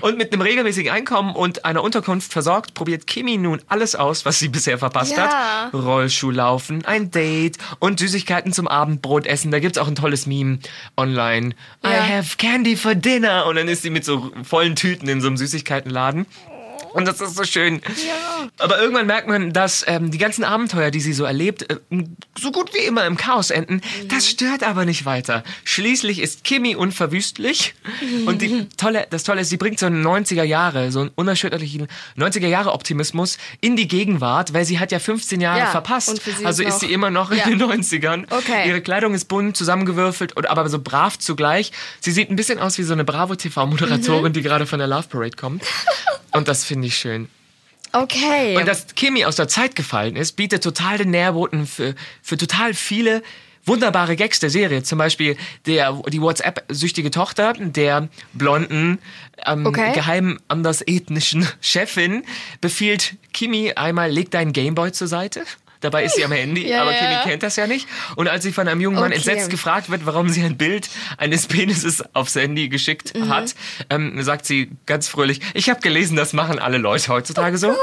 Und 0.00 0.18
mit 0.18 0.32
einem 0.32 0.42
regelmäßigen 0.42 0.92
Einkommen 0.92 1.34
und 1.34 1.64
einer 1.64 1.82
Unterkunft 1.82 2.32
versorgt, 2.32 2.74
probiert 2.74 3.06
Kimi 3.06 3.36
nun 3.36 3.60
alles 3.68 3.94
aus, 3.94 4.24
was 4.24 4.38
sie 4.38 4.48
bisher 4.48 4.78
verpasst 4.78 5.16
Ja. 5.16 5.68
hat. 5.72 5.74
Rollschuhlaufen, 5.74 6.84
ein 6.84 7.10
Date 7.10 7.58
und 7.78 8.00
Süßigkeiten 8.00 8.52
zum 8.52 8.68
Abendbrot 8.68 9.26
essen. 9.26 9.50
Da 9.50 9.60
gibt's 9.60 9.78
auch 9.78 9.88
ein 9.88 9.94
tolles 9.94 10.26
Meme 10.26 10.58
online. 10.96 11.50
I 11.84 11.88
Ja. 11.88 12.06
have 12.18 12.36
candy 12.36 12.76
for 12.76 12.94
dinner. 12.94 13.46
Und 13.46 13.56
dann 13.56 13.68
ist 13.68 13.82
sie 13.82 13.90
mit 13.90 14.04
so 14.04 14.32
vollen 14.42 14.76
Tüten 14.76 15.08
in 15.08 15.20
so 15.20 15.26
einem 15.28 15.36
Süßigkeitenladen. 15.36 16.26
Und 16.94 17.06
das 17.08 17.20
ist 17.20 17.34
so 17.34 17.42
schön. 17.44 17.80
Aber 18.58 18.80
irgendwann 18.80 19.06
merkt 19.06 19.26
man, 19.28 19.52
dass 19.52 19.84
ähm, 19.88 20.10
die 20.12 20.18
ganzen 20.18 20.44
Abenteuer, 20.44 20.90
die 20.92 21.00
sie 21.00 21.12
so 21.12 21.24
erlebt, 21.24 21.68
äh, 21.70 21.76
so 22.38 22.52
gut 22.52 22.72
wie 22.72 22.84
immer 22.86 23.04
im 23.04 23.16
Chaos 23.16 23.50
enden. 23.50 23.80
Das 24.08 24.28
stört 24.28 24.62
aber 24.62 24.84
nicht 24.84 25.04
weiter. 25.04 25.42
Schließlich 25.64 26.20
ist 26.20 26.44
Kimi 26.44 26.76
unverwüstlich. 26.76 27.74
Und 28.26 28.42
die 28.42 28.68
tolle, 28.76 29.06
das 29.10 29.24
Tolle 29.24 29.40
ist, 29.40 29.50
sie 29.50 29.56
bringt 29.56 29.80
so 29.80 29.86
einen 29.86 30.06
90er 30.06 30.44
Jahre, 30.44 30.92
so 30.92 31.00
einen 31.00 31.10
unerschütterlichen 31.16 31.88
90er 32.16 32.46
Jahre 32.46 32.72
Optimismus 32.72 33.38
in 33.60 33.74
die 33.74 33.88
Gegenwart, 33.88 34.54
weil 34.54 34.64
sie 34.64 34.78
hat 34.78 34.92
ja 34.92 35.00
15 35.00 35.40
Jahre 35.40 35.58
Ja, 35.58 35.66
verpasst. 35.66 36.08
und 36.10 36.20
also 36.46 36.62
ist 36.62 36.74
ist 36.74 36.80
sie 36.80 36.92
immer 36.92 37.10
noch 37.10 37.32
Ja. 37.32 37.44
in 37.44 37.58
den 37.58 37.68
90ern. 37.68 38.26
Okay. 38.30 38.68
Ihre 38.68 38.80
Kleidung 38.80 39.14
ist 39.14 39.24
bunt, 39.26 39.56
zusammengewürfelt, 39.56 40.36
und, 40.36 40.48
aber 40.48 40.68
so 40.68 40.78
brav 40.78 41.18
zugleich. 41.18 41.72
Sie 42.00 42.12
sieht 42.12 42.30
ein 42.30 42.36
bisschen 42.36 42.58
aus 42.60 42.78
wie 42.78 42.82
so 42.84 42.92
eine 42.92 43.04
Bravo-TV-Moderatorin, 43.04 44.30
Mhm. 44.30 44.32
die 44.32 44.42
gerade 44.42 44.66
von 44.66 44.78
der 44.78 44.86
Love 44.88 45.08
Parade 45.08 45.36
kommt. 45.36 45.62
Und 46.32 46.48
das 46.48 46.64
finde 46.64 46.83
ich 46.86 46.96
schön. 46.96 47.28
Okay. 47.92 48.56
Und 48.56 48.66
dass 48.66 48.94
Kimi 48.94 49.24
aus 49.24 49.36
der 49.36 49.46
Zeit 49.48 49.76
gefallen 49.76 50.16
ist, 50.16 50.32
bietet 50.32 50.64
total 50.64 50.98
den 50.98 51.10
Nährboten 51.10 51.66
für, 51.66 51.94
für 52.22 52.36
total 52.36 52.74
viele 52.74 53.22
wunderbare 53.66 54.16
Gags 54.16 54.40
der 54.40 54.50
Serie. 54.50 54.82
Zum 54.82 54.98
Beispiel 54.98 55.36
der, 55.66 55.92
die 56.08 56.20
WhatsApp-süchtige 56.20 57.10
Tochter 57.10 57.54
der 57.54 58.08
blonden, 58.32 58.98
ähm, 59.46 59.64
Okay. 59.66 59.92
geheim 59.94 60.38
anders 60.48 60.82
ethnischen 60.82 61.48
Chefin 61.60 62.24
befiehlt 62.60 63.16
Kimi 63.32 63.72
einmal, 63.72 64.10
leg 64.10 64.30
deinen 64.30 64.52
Gameboy 64.52 64.92
zur 64.92 65.08
Seite. 65.08 65.44
Dabei 65.84 66.04
ist 66.04 66.16
sie 66.16 66.24
am 66.24 66.32
Handy, 66.32 66.66
Ja, 66.68 66.80
aber 66.82 66.92
Kimi 66.94 67.12
ja. 67.12 67.22
kennt 67.22 67.42
das 67.42 67.56
ja 67.56 67.66
nicht. 67.66 67.86
Und 68.16 68.26
als 68.28 68.42
sie 68.42 68.52
von 68.52 68.66
einem 68.66 68.80
jungen 68.80 68.96
Mann 68.96 69.04
Okay. 69.12 69.16
entsetzt 69.16 69.50
gefragt 69.50 69.90
wird, 69.90 70.06
warum 70.06 70.30
sie 70.30 70.42
ein 70.42 70.56
Bild 70.56 70.88
eines 71.18 71.46
Penises 71.46 72.02
aufs 72.14 72.34
Handy 72.34 72.68
geschickt 72.70 73.14
Mhm. 73.14 73.28
hat, 73.28 73.54
ähm, 73.90 74.22
sagt 74.22 74.46
sie 74.46 74.70
ganz 74.86 75.08
fröhlich, 75.08 75.40
ich 75.52 75.68
habe 75.68 75.80
gelesen, 75.80 76.16
das 76.16 76.32
machen 76.32 76.58
alle 76.58 76.78
Leute 76.78 77.08
heutzutage 77.08 77.58
so. 77.58 77.76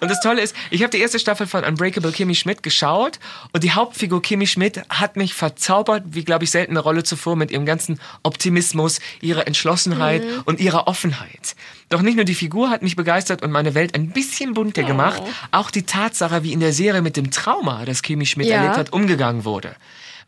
Und 0.00 0.10
das 0.10 0.20
Tolle 0.20 0.40
ist, 0.42 0.54
ich 0.70 0.82
habe 0.82 0.90
die 0.90 0.98
erste 0.98 1.18
Staffel 1.18 1.46
von 1.46 1.64
Unbreakable 1.64 2.12
Kimmy 2.12 2.34
Schmidt 2.34 2.62
geschaut 2.62 3.18
und 3.52 3.64
die 3.64 3.72
Hauptfigur 3.72 4.22
Kimmy 4.22 4.46
Schmidt 4.46 4.82
hat 4.88 5.16
mich 5.16 5.34
verzaubert, 5.34 6.04
wie 6.10 6.24
glaube 6.24 6.44
ich 6.44 6.50
selten 6.50 6.72
eine 6.72 6.80
Rolle 6.80 7.02
zuvor 7.04 7.36
mit 7.36 7.50
ihrem 7.50 7.66
ganzen 7.66 8.00
Optimismus, 8.22 9.00
ihrer 9.20 9.46
Entschlossenheit 9.46 10.22
und 10.44 10.60
ihrer 10.60 10.86
Offenheit. 10.88 11.56
Doch 11.88 12.02
nicht 12.02 12.16
nur 12.16 12.24
die 12.24 12.34
Figur 12.34 12.70
hat 12.70 12.82
mich 12.82 12.96
begeistert 12.96 13.42
und 13.42 13.50
meine 13.50 13.74
Welt 13.74 13.94
ein 13.94 14.10
bisschen 14.10 14.54
bunter 14.54 14.82
gemacht, 14.82 15.22
auch 15.52 15.70
die 15.70 15.84
Tatsache, 15.84 16.42
wie 16.42 16.52
in 16.52 16.60
der 16.60 16.72
Serie 16.72 17.02
mit 17.02 17.16
dem 17.16 17.30
Trauma, 17.30 17.84
das 17.84 18.02
Kimmy 18.02 18.26
Schmidt 18.26 18.48
Ja. 18.48 18.56
erlebt 18.56 18.76
hat, 18.76 18.92
umgegangen 18.92 19.44
wurde. 19.44 19.74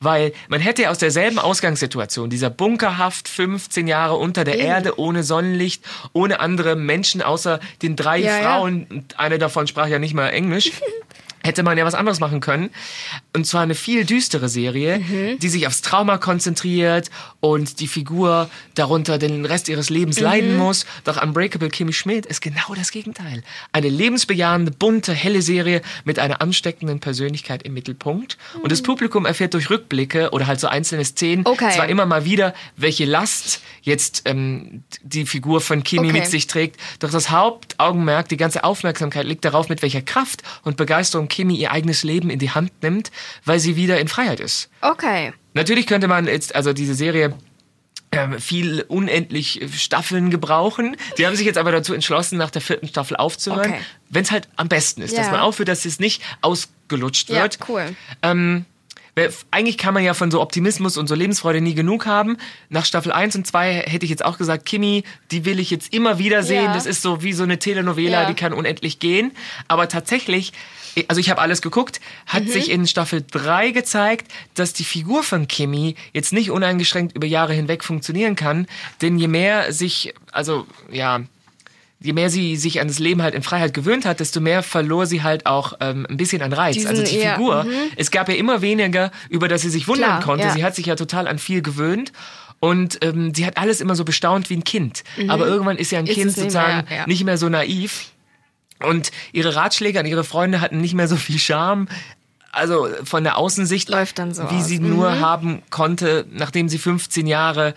Weil 0.02 0.32
man 0.48 0.60
hätte 0.60 0.82
ja 0.82 0.90
aus 0.90 0.96
derselben 0.96 1.38
Ausgangssituation, 1.38 2.30
dieser 2.30 2.48
bunkerhaft 2.48 3.28
15 3.28 3.86
Jahre 3.86 4.16
unter 4.16 4.44
der 4.44 4.58
Erde, 4.58 4.98
ohne 4.98 5.22
Sonnenlicht, 5.22 5.84
ohne 6.14 6.40
andere 6.40 6.74
Menschen 6.74 7.20
außer 7.20 7.60
den 7.82 7.96
drei 7.96 8.16
Ja, 8.16 8.38
ja. 8.38 8.42
Frauen, 8.42 8.86
und 8.88 9.18
eine 9.18 9.36
davon 9.38 9.66
sprach 9.66 9.88
ja 9.88 9.98
nicht 9.98 10.14
mal 10.14 10.28
Englisch, 10.28 10.72
hätte 11.44 11.62
man 11.62 11.76
ja 11.76 11.84
was 11.84 11.94
anderes 11.94 12.18
machen 12.18 12.40
können. 12.40 12.70
Und 13.34 13.46
zwar 13.46 13.62
eine 13.62 13.74
viel 13.74 14.04
düstere 14.04 14.48
Serie, 14.48 14.98
Mhm. 14.98 15.38
die 15.38 15.48
sich 15.48 15.66
aufs 15.66 15.82
Trauma 15.82 16.18
konzentriert 16.18 17.10
und 17.40 17.78
die 17.80 17.86
Figur 17.86 18.50
darunter 18.74 19.18
den 19.18 19.44
Rest 19.44 19.68
ihres 19.68 19.88
Lebens 19.88 20.16
Mhm. 20.18 20.22
leiden 20.24 20.56
muss. 20.56 20.84
Doch 21.04 21.22
Unbreakable 21.22 21.68
Kimmy 21.68 21.92
Schmidt 21.92 22.26
ist 22.26 22.40
genau 22.40 22.74
das 22.74 22.90
Gegenteil. 22.90 23.42
Eine 23.72 23.88
lebensbejahende, 23.88 24.72
bunte, 24.72 25.12
helle 25.12 25.42
Serie 25.42 25.82
mit 26.04 26.18
einer 26.18 26.40
ansteckenden 26.42 26.98
Persönlichkeit 27.00 27.62
im 27.62 27.74
Mittelpunkt. 27.74 28.36
Und 28.62 28.72
das 28.72 28.82
Publikum 28.82 29.26
erfährt 29.26 29.54
durch 29.54 29.70
Rückblicke 29.70 30.30
oder 30.30 30.46
halt 30.46 30.58
so 30.60 30.66
einzelne 30.66 31.04
Szenen 31.04 31.46
Okay. 31.46 31.70
zwar 31.74 31.88
immer 31.88 32.06
mal 32.06 32.24
wieder, 32.24 32.54
welche 32.76 33.04
Last 33.04 33.60
jetzt 33.82 34.22
ähm, 34.24 34.82
die 35.02 35.24
Figur 35.24 35.60
von 35.60 35.84
Kimi 35.84 36.08
Okay. 36.08 36.18
mit 36.20 36.26
sich 36.26 36.46
trägt. 36.48 36.80
Doch 36.98 37.10
das 37.10 37.30
Hauptaugenmerk, 37.30 38.28
die 38.28 38.36
ganze 38.36 38.64
Aufmerksamkeit 38.64 39.26
liegt 39.26 39.44
darauf, 39.44 39.68
mit 39.68 39.82
welcher 39.82 40.02
Kraft 40.02 40.42
und 40.62 40.76
Begeisterung 40.76 41.28
Kimi 41.28 41.54
ihr 41.56 41.70
eigenes 41.72 42.02
Leben 42.02 42.30
in 42.30 42.38
die 42.38 42.50
Hand 42.50 42.72
nimmt, 42.82 43.10
weil 43.44 43.58
sie 43.60 43.76
wieder 43.76 44.00
in 44.00 44.08
Freiheit 44.08 44.40
ist. 44.40 44.68
Okay. 44.80 45.32
Natürlich 45.54 45.86
könnte 45.86 46.08
man 46.08 46.26
jetzt, 46.26 46.54
also 46.54 46.72
diese 46.72 46.94
Serie 46.94 47.34
ähm, 48.12 48.40
viel 48.40 48.84
unendlich 48.88 49.60
Staffeln 49.76 50.30
gebrauchen. 50.30 50.96
Die 51.18 51.26
haben 51.26 51.36
sich 51.36 51.46
jetzt 51.46 51.58
aber 51.58 51.70
dazu 51.72 51.94
entschlossen, 51.94 52.38
nach 52.38 52.50
der 52.50 52.60
vierten 52.62 52.88
Staffel 52.88 53.16
aufzuhören, 53.16 53.70
Okay. 53.70 53.80
wenn 54.08 54.22
es 54.24 54.30
halt 54.32 54.48
am 54.56 54.68
besten 54.68 55.02
ist, 55.02 55.16
dass 55.16 55.26
Ja. 55.26 55.32
man 55.32 55.40
aufhört, 55.40 55.68
dass 55.68 55.84
es 55.84 56.00
nicht 56.00 56.20
ausgelutscht 56.40 57.28
Ja, 57.30 57.42
wird. 57.42 57.58
cool. 57.68 57.94
Ähm, 58.22 58.64
eigentlich 59.50 59.78
kann 59.78 59.94
man 59.94 60.02
ja 60.02 60.14
von 60.14 60.30
so 60.30 60.40
Optimismus 60.40 60.96
und 60.96 61.06
so 61.06 61.14
Lebensfreude 61.14 61.60
nie 61.60 61.74
genug 61.74 62.06
haben. 62.06 62.36
Nach 62.68 62.84
Staffel 62.84 63.12
1 63.12 63.36
und 63.36 63.46
2 63.46 63.84
hätte 63.86 64.04
ich 64.04 64.10
jetzt 64.10 64.24
auch 64.24 64.38
gesagt, 64.38 64.64
Kimi, 64.66 65.04
die 65.30 65.44
will 65.44 65.58
ich 65.60 65.70
jetzt 65.70 65.92
immer 65.92 66.18
wieder 66.18 66.42
sehen. 66.42 66.64
Ja. 66.64 66.74
Das 66.74 66.86
ist 66.86 67.02
so 67.02 67.22
wie 67.22 67.32
so 67.32 67.42
eine 67.42 67.58
Telenovela, 67.58 68.22
Ja. 68.22 68.28
die 68.28 68.34
kann 68.34 68.52
unendlich 68.52 68.98
gehen. 68.98 69.32
Aber 69.68 69.88
tatsächlich, 69.88 70.52
also 71.08 71.20
ich 71.20 71.30
habe 71.30 71.40
alles 71.40 71.60
geguckt, 71.62 72.00
hat 72.26 72.44
Mhm. 72.44 72.48
sich 72.48 72.70
in 72.70 72.86
Staffel 72.86 73.24
3 73.30 73.70
gezeigt, 73.72 74.30
dass 74.54 74.72
die 74.72 74.84
Figur 74.84 75.22
von 75.22 75.48
Kimi 75.48 75.96
jetzt 76.12 76.32
nicht 76.32 76.50
uneingeschränkt 76.50 77.14
über 77.16 77.26
Jahre 77.26 77.52
hinweg 77.52 77.84
funktionieren 77.84 78.36
kann. 78.36 78.66
Denn 79.02 79.18
je 79.18 79.28
mehr 79.28 79.72
sich, 79.72 80.14
also 80.32 80.66
ja, 80.90 81.20
je 82.02 82.12
mehr 82.12 82.30
sie 82.30 82.56
sich 82.56 82.80
an 82.80 82.88
das 82.88 82.98
Leben 82.98 83.22
halt 83.22 83.34
in 83.34 83.42
Freiheit 83.42 83.74
gewöhnt 83.74 84.04
hat, 84.06 84.20
desto 84.20 84.40
mehr 84.40 84.62
verlor 84.62 85.06
sie 85.06 85.22
halt 85.22 85.46
auch 85.46 85.74
ähm, 85.80 86.06
ein 86.08 86.16
bisschen 86.16 86.40
an 86.42 86.52
Reiz. 86.52 86.74
Diesen- 86.74 86.88
also 86.88 87.02
die 87.02 87.18
ja, 87.18 87.34
Figur. 87.34 87.66
Es 87.96 88.10
gab 88.10 88.28
ja 88.28 88.34
immer 88.36 88.62
weniger, 88.62 89.10
über 89.28 89.48
das 89.48 89.62
sie 89.62 89.70
sich 89.70 89.86
wundern 89.86 90.08
Klar, 90.08 90.22
konnte. 90.22 90.44
ja. 90.46 90.52
Sie 90.52 90.64
hat 90.64 90.74
sich 90.74 90.86
ja 90.86 90.96
total 90.96 91.28
an 91.28 91.38
viel 91.38 91.60
gewöhnt. 91.62 92.12
Und 92.62 92.98
ähm, 93.02 93.32
sie 93.34 93.46
hat 93.46 93.56
alles 93.56 93.80
immer 93.80 93.94
so 93.94 94.04
bestaunt 94.04 94.50
wie 94.50 94.54
ein 94.56 94.64
Kind. 94.64 95.02
Aber 95.28 95.46
irgendwann 95.46 95.78
ist 95.78 95.92
ja 95.92 95.98
ein 95.98 96.04
Mhm. 96.04 96.10
Ist 96.10 96.14
Kind 96.16 96.32
sozusagen 96.32 96.86
mehr, 96.88 96.98
ja. 96.98 97.06
nicht 97.06 97.24
mehr 97.24 97.38
so 97.38 97.48
naiv. 97.48 98.10
Und 98.82 99.10
ihre 99.32 99.54
Ratschläge 99.56 99.98
an 100.00 100.04
ihre 100.06 100.24
Freunde 100.24 100.60
hatten 100.60 100.80
nicht 100.80 100.92
mehr 100.94 101.08
so 101.08 101.16
viel 101.16 101.38
Charme. 101.38 101.88
Also 102.52 102.88
von 103.04 103.24
der 103.24 103.38
Außensicht, 103.38 103.88
Läuft 103.88 104.18
dann 104.18 104.34
so 104.34 104.42
wie 104.50 104.56
aus. 104.56 104.62
Mhm. 104.64 104.68
sie 104.68 104.78
nur 104.80 105.20
haben 105.20 105.62
konnte, 105.70 106.26
nachdem 106.32 106.68
sie 106.68 106.78
15 106.78 107.26
Jahre 107.26 107.74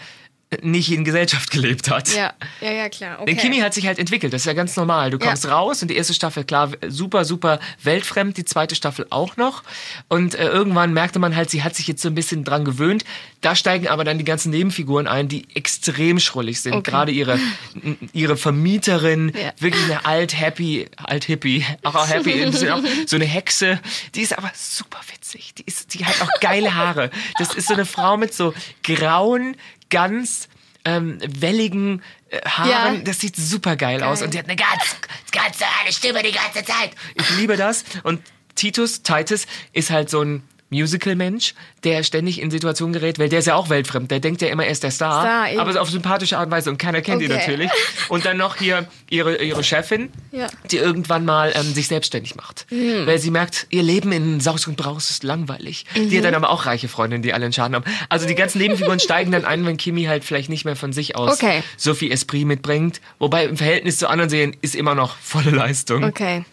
nicht 0.62 0.91
in 0.91 1.03
Gesellschaft 1.03 1.51
gelebt 1.51 1.89
hat. 1.89 2.13
Ja, 2.15 2.33
ja, 2.62 2.72
ja, 2.72 2.89
klar. 2.89 3.19
Okay. 3.22 3.25
Denn 3.33 3.38
Kimi 3.41 3.60
hat 3.60 3.74
sich 3.74 3.88
halt 3.88 4.00
entwickelt, 4.00 4.33
das 4.33 4.41
ist 4.41 4.45
ja 4.45 4.53
ganz 4.53 4.75
normal. 4.75 5.10
Du 5.12 5.19
kommst 5.19 5.45
Ja. 5.45 5.51
raus 5.55 5.81
und 5.81 5.88
die 5.89 5.95
erste 5.95 6.13
Staffel, 6.13 6.43
klar, 6.43 6.72
super, 6.88 7.25
super 7.25 7.60
weltfremd, 7.83 8.38
die 8.38 8.45
zweite 8.45 8.75
Staffel 8.75 9.07
auch 9.10 9.38
noch. 9.38 9.63
Und 10.10 10.36
äh, 10.36 10.48
irgendwann 10.48 10.93
merkte 10.93 11.19
man 11.19 11.36
halt, 11.36 11.50
sie 11.50 11.63
hat 11.63 11.75
sich 11.75 11.88
jetzt 11.88 12.01
so 12.01 12.10
ein 12.10 12.15
bisschen 12.15 12.43
dran 12.43 12.65
gewöhnt. 12.65 13.03
Da 13.41 13.55
steigen 13.55 13.88
aber 13.88 14.03
dann 14.03 14.17
die 14.17 14.24
ganzen 14.24 14.51
Nebenfiguren 14.51 15.07
ein, 15.07 15.27
die 15.27 15.45
extrem 15.55 16.19
schrullig 16.19 16.62
sind. 16.62 16.74
Okay. 16.74 16.91
Gerade 16.91 17.12
ihre, 17.12 17.39
ihre 18.13 18.38
Vermieterin, 18.38 19.33
Ja. 19.38 19.51
wirklich 19.60 19.83
eine 19.86 20.05
alt-happy, 20.05 20.88
alt-hippie, 20.98 21.65
auch 21.83 22.07
happy, 22.10 22.45
auch 22.45 22.81
so 23.05 23.15
eine 23.15 23.25
Hexe. 23.25 23.79
Die 24.15 24.22
ist 24.22 24.38
aber 24.38 24.51
super 24.55 25.00
witzig. 25.13 25.53
Die, 25.55 25.63
ist, 25.65 25.93
die 25.93 26.05
hat 26.05 26.22
auch 26.22 26.39
geile 26.39 26.74
Haare. 26.75 27.10
Das 27.38 27.53
ist 27.53 27.67
so 27.67 27.74
eine 27.74 27.86
Frau 27.86 28.17
mit 28.17 28.33
so 28.33 28.53
grauen, 28.83 29.55
ganz 29.94 30.50
ähm, 30.86 31.20
welligen 31.26 32.02
äh, 32.30 32.42
Haaren. 32.42 32.98
Ja. 32.98 33.02
Das 33.04 33.20
sieht 33.20 33.36
super 33.36 33.76
geil, 33.76 34.04
aus. 34.04 34.22
Und 34.22 34.34
die 34.34 34.40
hat 34.40 34.48
eine 34.50 34.56
ganz, 34.56 34.98
ganz 35.32 35.58
eine 35.82 35.94
Stimme 35.94 36.22
die 36.24 36.32
ganze 36.32 36.66
Zeit. 36.66 36.92
Ich 37.16 37.30
liebe 37.38 37.56
das. 37.56 37.86
Und 38.04 38.22
Titus, 38.56 39.04
Titus, 39.04 39.46
ist 39.72 39.92
halt 39.92 40.10
so 40.10 40.22
ein 40.22 40.44
Musical-Mensch, 40.74 41.53
der 41.84 42.03
ständig 42.03 42.42
in 42.42 42.51
Situationen 42.51 42.94
gerät, 42.94 43.20
weil 43.20 43.30
der 43.30 43.39
ist 43.39 43.46
ja 43.46 43.56
auch 43.56 43.70
weltfremd. 43.70 44.12
Der 44.12 44.20
denkt 44.20 44.42
ja 44.42 44.50
immer, 44.50 44.65
er 44.65 44.72
ist 44.72 44.84
der 44.84 44.92
Star, 44.92 45.22
Star, 45.22 45.62
aber 45.62 45.80
auf 45.82 45.89
sympathische 45.89 46.38
Art 46.38 46.48
und 46.48 46.51
Weise 46.51 46.70
und 46.70 46.77
keiner 46.77 47.01
kennt 47.01 47.22
ihn 47.22 47.32
Okay. 47.32 47.39
natürlich. 47.39 47.72
Und 48.10 48.25
dann 48.25 48.38
noch 48.38 48.58
hier 48.58 48.88
ihre, 49.10 49.38
ihre 49.42 49.63
Chefin, 49.63 50.10
Ja. 50.32 50.48
die 50.72 50.77
irgendwann 50.77 51.25
mal 51.25 51.53
ähm, 51.56 51.74
sich 51.74 51.88
selbstständig 51.88 52.36
macht. 52.36 52.65
Hm. 52.70 53.06
Weil 53.06 53.20
sie 53.20 53.32
merkt, 53.32 53.68
ihr 53.70 53.84
Leben 53.84 54.12
in 54.12 54.39
Saus 54.39 54.68
und 54.68 54.75
Braus 54.77 55.10
ist 55.10 55.24
langweilig. 55.24 55.86
Die 55.96 56.00
Mhm. 56.01 56.18
hat 56.18 56.24
dann 56.25 56.36
aber 56.36 56.50
auch 56.50 56.65
reiche 56.65 56.88
Freundinnen, 56.88 57.24
die 57.24 57.34
alle 57.34 57.46
einen 57.46 57.53
Schaden 57.53 57.75
haben. 57.75 57.86
Also 58.10 58.27
die 58.27 58.36
ganzen 58.36 58.58
Nebenfiguren 58.60 59.00
steigen 59.00 59.32
dann 59.32 59.46
ein, 59.46 59.65
wenn 59.65 59.77
Kimi 59.77 60.03
halt 60.06 60.24
vielleicht 60.25 60.50
nicht 60.50 60.65
mehr 60.65 60.75
von 60.75 60.92
sich 60.94 61.15
aus 61.15 61.34
Okay. 61.34 61.63
so 61.77 61.94
viel 61.94 62.12
Esprit 62.12 62.46
mitbringt. 62.46 63.00
Wobei 63.20 63.46
im 63.46 63.58
Verhältnis 63.58 63.98
zu 63.98 64.10
anderen 64.10 64.30
Serien 64.30 64.56
ist 64.62 64.75
immer 64.75 64.96
noch 64.96 65.15
volle 65.18 65.51
Leistung. 65.51 66.03
Okay. 66.03 66.44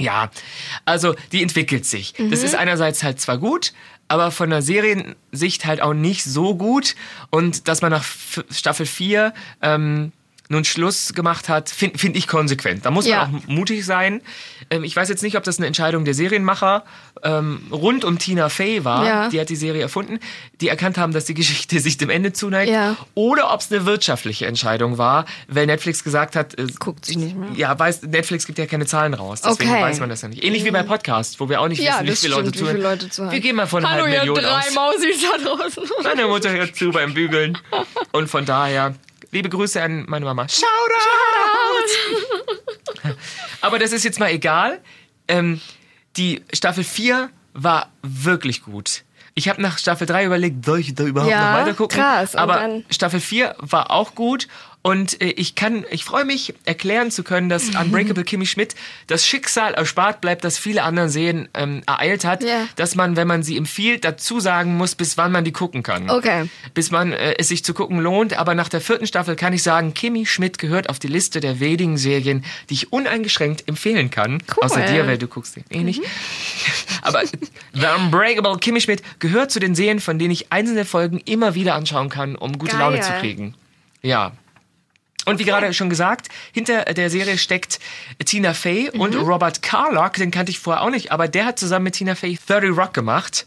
Ja, 0.00 0.30
also 0.84 1.14
die 1.32 1.42
entwickelt 1.42 1.84
sich. 1.84 2.14
Mhm. 2.18 2.30
Das 2.30 2.42
ist 2.42 2.54
einerseits 2.54 3.02
halt 3.02 3.20
zwar 3.20 3.38
gut, 3.38 3.72
aber 4.06 4.30
von 4.30 4.50
der 4.50 4.62
Seriensicht 4.62 5.64
halt 5.64 5.80
auch 5.80 5.94
nicht 5.94 6.24
so 6.24 6.54
gut. 6.54 6.94
Und 7.30 7.68
dass 7.68 7.82
man 7.82 7.90
nach 7.90 8.02
F 8.02 8.44
Staffel 8.50 8.86
4 8.86 9.34
ähm, 9.62 10.12
nun 10.50 10.64
Schluss 10.64 11.12
gemacht 11.14 11.48
hat, 11.48 11.68
finde 11.68 11.98
find 11.98 12.16
ich 12.16 12.26
konsequent. 12.26 12.86
Da 12.86 12.90
muss 12.90 13.06
Ja. 13.06 13.26
man 13.26 13.42
auch 13.42 13.46
mutig 13.48 13.84
sein. 13.84 14.22
Ähm, 14.70 14.82
ich 14.84 14.96
weiß 14.96 15.08
jetzt 15.08 15.22
nicht, 15.22 15.36
ob 15.36 15.44
das 15.44 15.58
eine 15.58 15.66
Entscheidung 15.66 16.04
der 16.04 16.14
Serienmacher 16.14 16.84
ähm, 17.22 17.62
rund 17.72 18.04
um 18.04 18.18
Tina 18.18 18.48
Fey 18.48 18.84
war, 18.84 19.04
Ja. 19.04 19.28
die 19.28 19.40
hat 19.40 19.48
die 19.48 19.56
Serie 19.56 19.82
erfunden, 19.82 20.20
die 20.60 20.68
erkannt 20.68 20.96
haben, 20.98 21.12
dass 21.12 21.24
die 21.26 21.34
Geschichte 21.34 21.80
sich 21.80 21.96
dem 21.98 22.10
Ende 22.10 22.32
zuneigt. 22.32 22.70
Ja. 22.70 22.96
Oder 23.14 23.52
ob 23.52 23.60
es 23.60 23.70
eine 23.72 23.84
wirtschaftliche 23.86 24.46
Entscheidung 24.46 24.98
war, 24.98 25.24
weil 25.48 25.66
Netflix 25.66 26.04
gesagt 26.04 26.36
hat, 26.36 26.58
äh, 26.58 26.66
Guckt 26.78 27.04
sich 27.04 27.16
nicht 27.16 27.36
mehr. 27.36 27.50
ja, 27.56 27.78
weiß, 27.78 28.02
Netflix 28.02 28.46
gibt 28.46 28.58
ja 28.58 28.66
keine 28.66 28.86
Zahlen 28.86 29.14
raus, 29.14 29.42
deswegen 29.42 29.70
Okay. 29.70 29.82
weiß 29.82 30.00
man 30.00 30.08
das 30.08 30.22
ja 30.22 30.28
nicht. 30.28 30.44
Ähnlich 30.44 30.64
wie 30.64 30.70
bei 30.70 30.82
Podcasts, 30.82 31.38
wo 31.40 31.48
wir 31.48 31.60
auch 31.60 31.68
nicht 31.68 31.80
wissen, 31.82 32.06
wie 32.06 32.16
viele 32.16 32.34
Leute 32.34 32.48
stimmt, 32.48 32.54
wie 32.54 32.58
viele 32.58 32.70
zuhören. 32.78 32.82
Leute 32.82 33.10
zuhören. 33.10 33.32
Wir 33.32 33.40
gehen 33.40 33.56
mal 33.56 33.66
von 33.66 33.84
einer 33.84 33.94
Hallo, 33.94 34.04
halben 34.04 34.18
Million 34.18 34.36
drei 34.42 34.58
aus. 34.60 34.74
Mausis 34.74 35.16
da 35.22 35.38
draußen. 35.44 35.82
Meine 36.04 36.26
Mutter 36.26 36.50
hört 36.52 36.74
zu 36.76 36.90
beim 36.90 37.12
Bügeln. 37.14 37.58
Und 38.12 38.28
von 38.30 38.44
daher, 38.44 38.94
liebe 39.30 39.48
Grüße 39.48 39.82
an 39.82 40.04
meine 40.08 40.24
Mama. 40.24 40.46
Shoutout! 40.48 40.66
Aber 43.60 43.78
das 43.78 43.92
ist 43.92 44.04
jetzt 44.04 44.20
mal 44.20 44.30
egal. 44.30 44.80
Ähm, 45.26 45.60
die 46.16 46.42
Staffel 46.52 46.84
4 46.84 47.30
war 47.54 47.92
wirklich 48.02 48.62
gut. 48.62 49.04
Ich 49.34 49.48
habe 49.48 49.62
nach 49.62 49.78
Staffel 49.78 50.06
3 50.06 50.24
überlegt, 50.24 50.64
soll 50.64 50.80
ich 50.80 50.94
da 50.94 51.04
überhaupt 51.04 51.30
Ja, 51.30 51.52
noch 51.52 51.60
weiter 51.60 51.74
gucken? 51.74 51.96
krass. 51.98 52.34
Aber 52.34 52.68
Staffel 52.90 53.20
4 53.20 53.54
war 53.58 53.90
auch 53.90 54.14
gut. 54.14 54.48
Und 54.80 55.20
äh, 55.20 55.30
ich 55.30 55.56
kann, 55.56 55.84
ich 55.90 56.04
freue 56.04 56.24
mich, 56.24 56.54
erklären 56.64 57.10
zu 57.10 57.24
können, 57.24 57.48
dass 57.48 57.72
Mhm. 57.72 57.76
Unbreakable 57.80 58.22
Kimmy 58.24 58.46
Schmidt 58.46 58.76
das 59.08 59.26
Schicksal 59.26 59.74
erspart 59.74 60.20
bleibt, 60.20 60.44
das 60.44 60.56
viele 60.56 60.84
anderen 60.84 61.08
Serien 61.10 61.48
ähm, 61.54 61.82
ereilt 61.86 62.24
hat, 62.24 62.44
Ja. 62.44 62.66
dass 62.76 62.94
man, 62.94 63.16
wenn 63.16 63.26
man 63.26 63.42
sie 63.42 63.56
empfiehlt, 63.56 64.04
dazu 64.04 64.38
sagen 64.38 64.76
muss, 64.76 64.94
bis 64.94 65.18
wann 65.18 65.32
man 65.32 65.44
die 65.44 65.50
gucken 65.52 65.82
kann. 65.82 66.08
Okay. 66.08 66.48
Bis 66.74 66.92
man 66.92 67.12
äh, 67.12 67.34
es 67.38 67.48
sich 67.48 67.64
zu 67.64 67.74
gucken 67.74 67.98
lohnt. 67.98 68.38
Aber 68.38 68.54
nach 68.54 68.68
der 68.68 68.80
vierten 68.80 69.06
Staffel 69.08 69.34
kann 69.34 69.52
ich 69.52 69.64
sagen, 69.64 69.94
Kimmy 69.94 70.26
Schmidt 70.26 70.58
gehört 70.58 70.88
auf 70.88 71.00
die 71.00 71.08
Liste 71.08 71.40
der 71.40 71.58
wenigen 71.60 71.98
Serien, 71.98 72.44
die 72.70 72.74
ich 72.74 72.92
uneingeschränkt 72.92 73.66
empfehlen 73.68 74.10
kann. 74.10 74.40
Cool. 74.56 74.64
Außer 74.64 74.82
dir, 74.82 75.06
weil 75.08 75.18
du 75.18 75.26
guckst 75.26 75.56
den 75.56 75.64
eh 75.70 75.82
nicht. 75.82 76.02
Aber 77.02 77.22
The 77.26 77.86
Unbreakable 77.98 78.56
Kimmy 78.58 78.80
Schmidt 78.80 79.02
gehört 79.18 79.50
zu 79.50 79.60
den 79.60 79.74
Serien, 79.74 80.00
von 80.00 80.18
denen 80.18 80.30
ich 80.30 80.52
einzelne 80.52 80.84
Folgen 80.84 81.18
immer 81.24 81.54
wieder 81.54 81.74
anschauen 81.74 82.08
kann, 82.08 82.36
um 82.36 82.58
gute 82.58 82.72
Geil. 82.72 82.80
Laune 82.80 83.00
zu 83.00 83.12
kriegen. 83.12 83.54
Ja. 84.02 84.32
Und 85.24 85.38
wie 85.38 85.44
gerade 85.44 85.74
schon 85.74 85.90
gesagt, 85.90 86.28
hinter 86.52 86.84
der 86.84 87.10
Serie 87.10 87.36
steckt 87.36 87.80
Tina 88.24 88.54
Fey 88.54 88.88
und 88.90 89.14
Mhm. 89.14 89.20
Robert 89.20 89.60
Carlock, 89.62 90.14
den 90.14 90.30
kannte 90.30 90.50
ich 90.50 90.58
vorher 90.58 90.82
auch 90.82 90.90
nicht, 90.90 91.12
aber 91.12 91.28
der 91.28 91.44
hat 91.44 91.58
zusammen 91.58 91.84
mit 91.84 91.94
Tina 91.94 92.14
Fey 92.14 92.38
30 92.46 92.70
Rock 92.76 92.94
gemacht. 92.94 93.46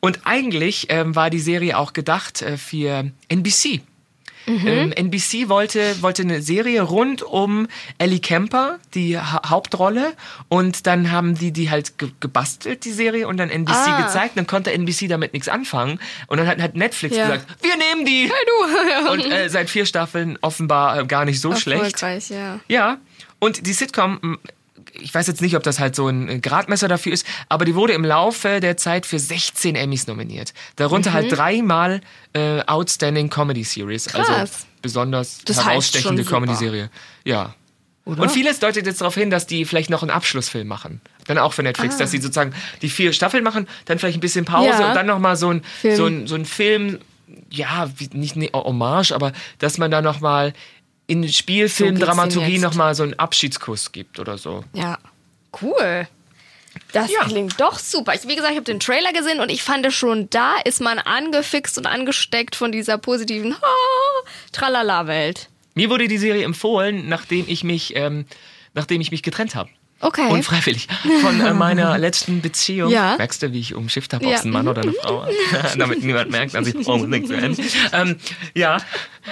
Und 0.00 0.20
eigentlich 0.24 0.86
ähm, 0.88 1.14
war 1.14 1.30
die 1.30 1.38
Serie 1.38 1.76
auch 1.76 1.92
gedacht 1.92 2.42
äh, 2.42 2.56
für 2.56 3.12
NBC. 3.28 3.82
Mhm. 4.50 4.66
Ähm, 4.66 4.92
NBC 4.92 5.48
wollte, 5.48 6.02
wollte 6.02 6.22
eine 6.22 6.42
Serie 6.42 6.82
rund 6.82 7.22
um 7.22 7.68
Ellie 7.98 8.18
Kemper, 8.20 8.78
die 8.94 9.18
ha 9.18 9.48
Hauptrolle. 9.48 10.12
Und 10.48 10.86
dann 10.86 11.10
haben 11.12 11.36
die 11.36 11.52
die 11.52 11.70
halt 11.70 11.98
ge 11.98 12.10
gebastelt, 12.20 12.84
die 12.84 12.92
Serie, 12.92 13.28
und 13.28 13.36
dann 13.36 13.48
NBC 13.50 13.74
Ah. 13.76 14.02
gezeigt. 14.02 14.36
Dann 14.36 14.46
konnte 14.46 14.72
NBC 14.72 15.08
damit 15.08 15.32
nichts 15.32 15.48
anfangen. 15.48 16.00
Und 16.26 16.38
dann 16.38 16.46
hat, 16.46 16.60
hat 16.60 16.74
Netflix 16.76 17.16
Ja. 17.16 17.26
gesagt, 17.28 17.46
wir 17.62 17.76
nehmen 17.76 18.04
die. 18.04 18.22
Hey 18.24 18.46
du. 18.46 19.10
Und 19.12 19.30
äh, 19.30 19.48
seit 19.48 19.70
vier 19.70 19.86
Staffeln 19.86 20.38
offenbar 20.40 20.98
äh, 21.00 21.06
gar 21.06 21.24
nicht 21.24 21.40
so 21.40 21.54
schlecht. 21.54 22.00
Ja. 22.30 22.60
Ja, 22.68 22.98
und 23.38 23.66
die 23.66 23.72
Sitcom, 23.72 24.38
ich 25.00 25.12
weiß 25.14 25.26
jetzt 25.26 25.40
nicht, 25.42 25.56
ob 25.56 25.62
das 25.62 25.78
halt 25.78 25.94
so 25.96 26.08
ein 26.08 26.40
Gradmesser 26.42 26.88
dafür 26.88 27.12
ist, 27.12 27.26
aber 27.48 27.64
die 27.64 27.74
wurde 27.74 27.92
im 27.92 28.04
Laufe 28.04 28.60
der 28.60 28.76
Zeit 28.76 29.06
für 29.06 29.18
16 29.18 29.74
Emmys 29.76 30.06
nominiert. 30.06 30.52
Darunter 30.76 31.12
halt 31.12 31.30
dreimal 31.36 32.00
äh, 32.32 32.60
Outstanding 32.66 33.30
Comedy 33.30 33.64
Series. 33.64 34.14
Also 34.14 34.30
Mhm. 34.30 34.36
Krass. 34.36 34.66
besonders 34.82 35.38
Das 35.44 35.64
herausstechende. 35.64 36.24
Comedy-Serie. 36.24 36.90
Ja. 37.24 37.54
Oder? 38.06 38.22
Und 38.22 38.30
vieles 38.30 38.58
deutet 38.60 38.86
jetzt 38.86 39.00
darauf 39.02 39.14
hin, 39.14 39.30
dass 39.30 39.46
die 39.46 39.64
vielleicht 39.64 39.90
noch 39.90 40.02
einen 40.02 40.10
Abschlussfilm 40.10 40.66
machen. 40.66 41.00
Dann 41.26 41.36
auch 41.38 41.52
für 41.52 41.62
Netflix, 41.62 41.98
dass 41.98 42.10
sie 42.10 42.18
sozusagen 42.18 42.54
die 42.82 42.88
vier 42.88 43.12
Staffeln 43.12 43.44
machen, 43.44 43.68
dann 43.84 43.98
vielleicht 43.98 44.16
ein 44.16 44.20
bisschen 44.20 44.44
Pause 44.46 44.74
Ah. 44.74 44.80
Ja. 44.80 44.88
und 44.88 44.94
dann 44.94 45.06
nochmal 45.06 45.36
so 45.36 45.50
ein 45.50 45.62
Film. 45.80 45.96
so 45.96 46.06
ein, 46.06 46.26
so 46.26 46.34
ein 46.34 46.44
Film, 46.46 46.98
ja, 47.50 47.88
nicht 48.12 48.36
eine 48.36 48.48
Hommage, 48.54 49.12
aber 49.12 49.32
dass 49.58 49.76
man 49.78 49.90
da 49.90 50.00
nochmal 50.02 50.54
in 51.10 51.28
Spielfilm, 51.28 51.96
So 51.96 52.04
nochmal 52.62 52.94
so 52.94 53.02
einen 53.02 53.18
Abschiedskuss 53.18 53.92
gibt 53.92 54.18
oder 54.20 54.38
so. 54.38 54.64
Ja. 54.72 54.98
Cool. 55.60 56.06
Das 56.92 57.10
Ja. 57.10 57.24
klingt 57.24 57.60
doch 57.60 57.78
super. 57.80 58.14
Ich, 58.14 58.26
wie 58.28 58.36
gesagt, 58.36 58.52
ich 58.52 58.56
habe 58.56 58.64
den 58.64 58.78
Trailer 58.78 59.12
gesehen 59.12 59.40
und 59.40 59.50
ich 59.50 59.62
fand 59.62 59.84
schon, 59.92 60.30
da 60.30 60.54
ist 60.64 60.80
man 60.80 60.98
angefixt 61.00 61.76
und 61.78 61.86
angesteckt 61.86 62.54
von 62.54 62.70
dieser 62.70 62.96
positiven 62.98 63.56
Tralala-Welt. 64.52 65.48
Mir 65.74 65.90
wurde 65.90 66.08
die 66.08 66.18
Serie 66.18 66.44
empfohlen, 66.44 67.08
nachdem 67.08 67.44
ich 67.48 67.64
mich, 67.64 67.94
ähm, 67.96 68.24
nachdem 68.74 69.00
ich 69.00 69.10
mich 69.10 69.22
getrennt 69.22 69.54
habe. 69.54 69.70
Okay. 70.00 70.28
Unfreiwillig. 70.30 70.88
Von 71.20 71.40
äh, 71.40 71.52
meiner 71.52 71.98
letzten 71.98 72.40
Beziehung. 72.40 72.90
Ja. 72.90 73.16
Merkst 73.18 73.42
du, 73.42 73.52
wie 73.52 73.60
ich 73.60 73.74
umschifft 73.74 74.14
habe, 74.14 74.26
ob 74.26 74.32
es 74.32 74.44
ein 74.44 74.50
Mann 74.50 74.66
oder 74.66 74.82
eine 74.82 74.92
Frau 74.94 75.24
ist? 75.24 75.36
Damit 75.78 76.02
niemand 76.02 76.30
merkt, 76.30 76.54
dass 76.54 76.66
ich 76.66 76.86
homosexuell 76.86 77.54
bin. 77.54 77.66
Ähm, 77.92 78.16
ja, 78.54 78.78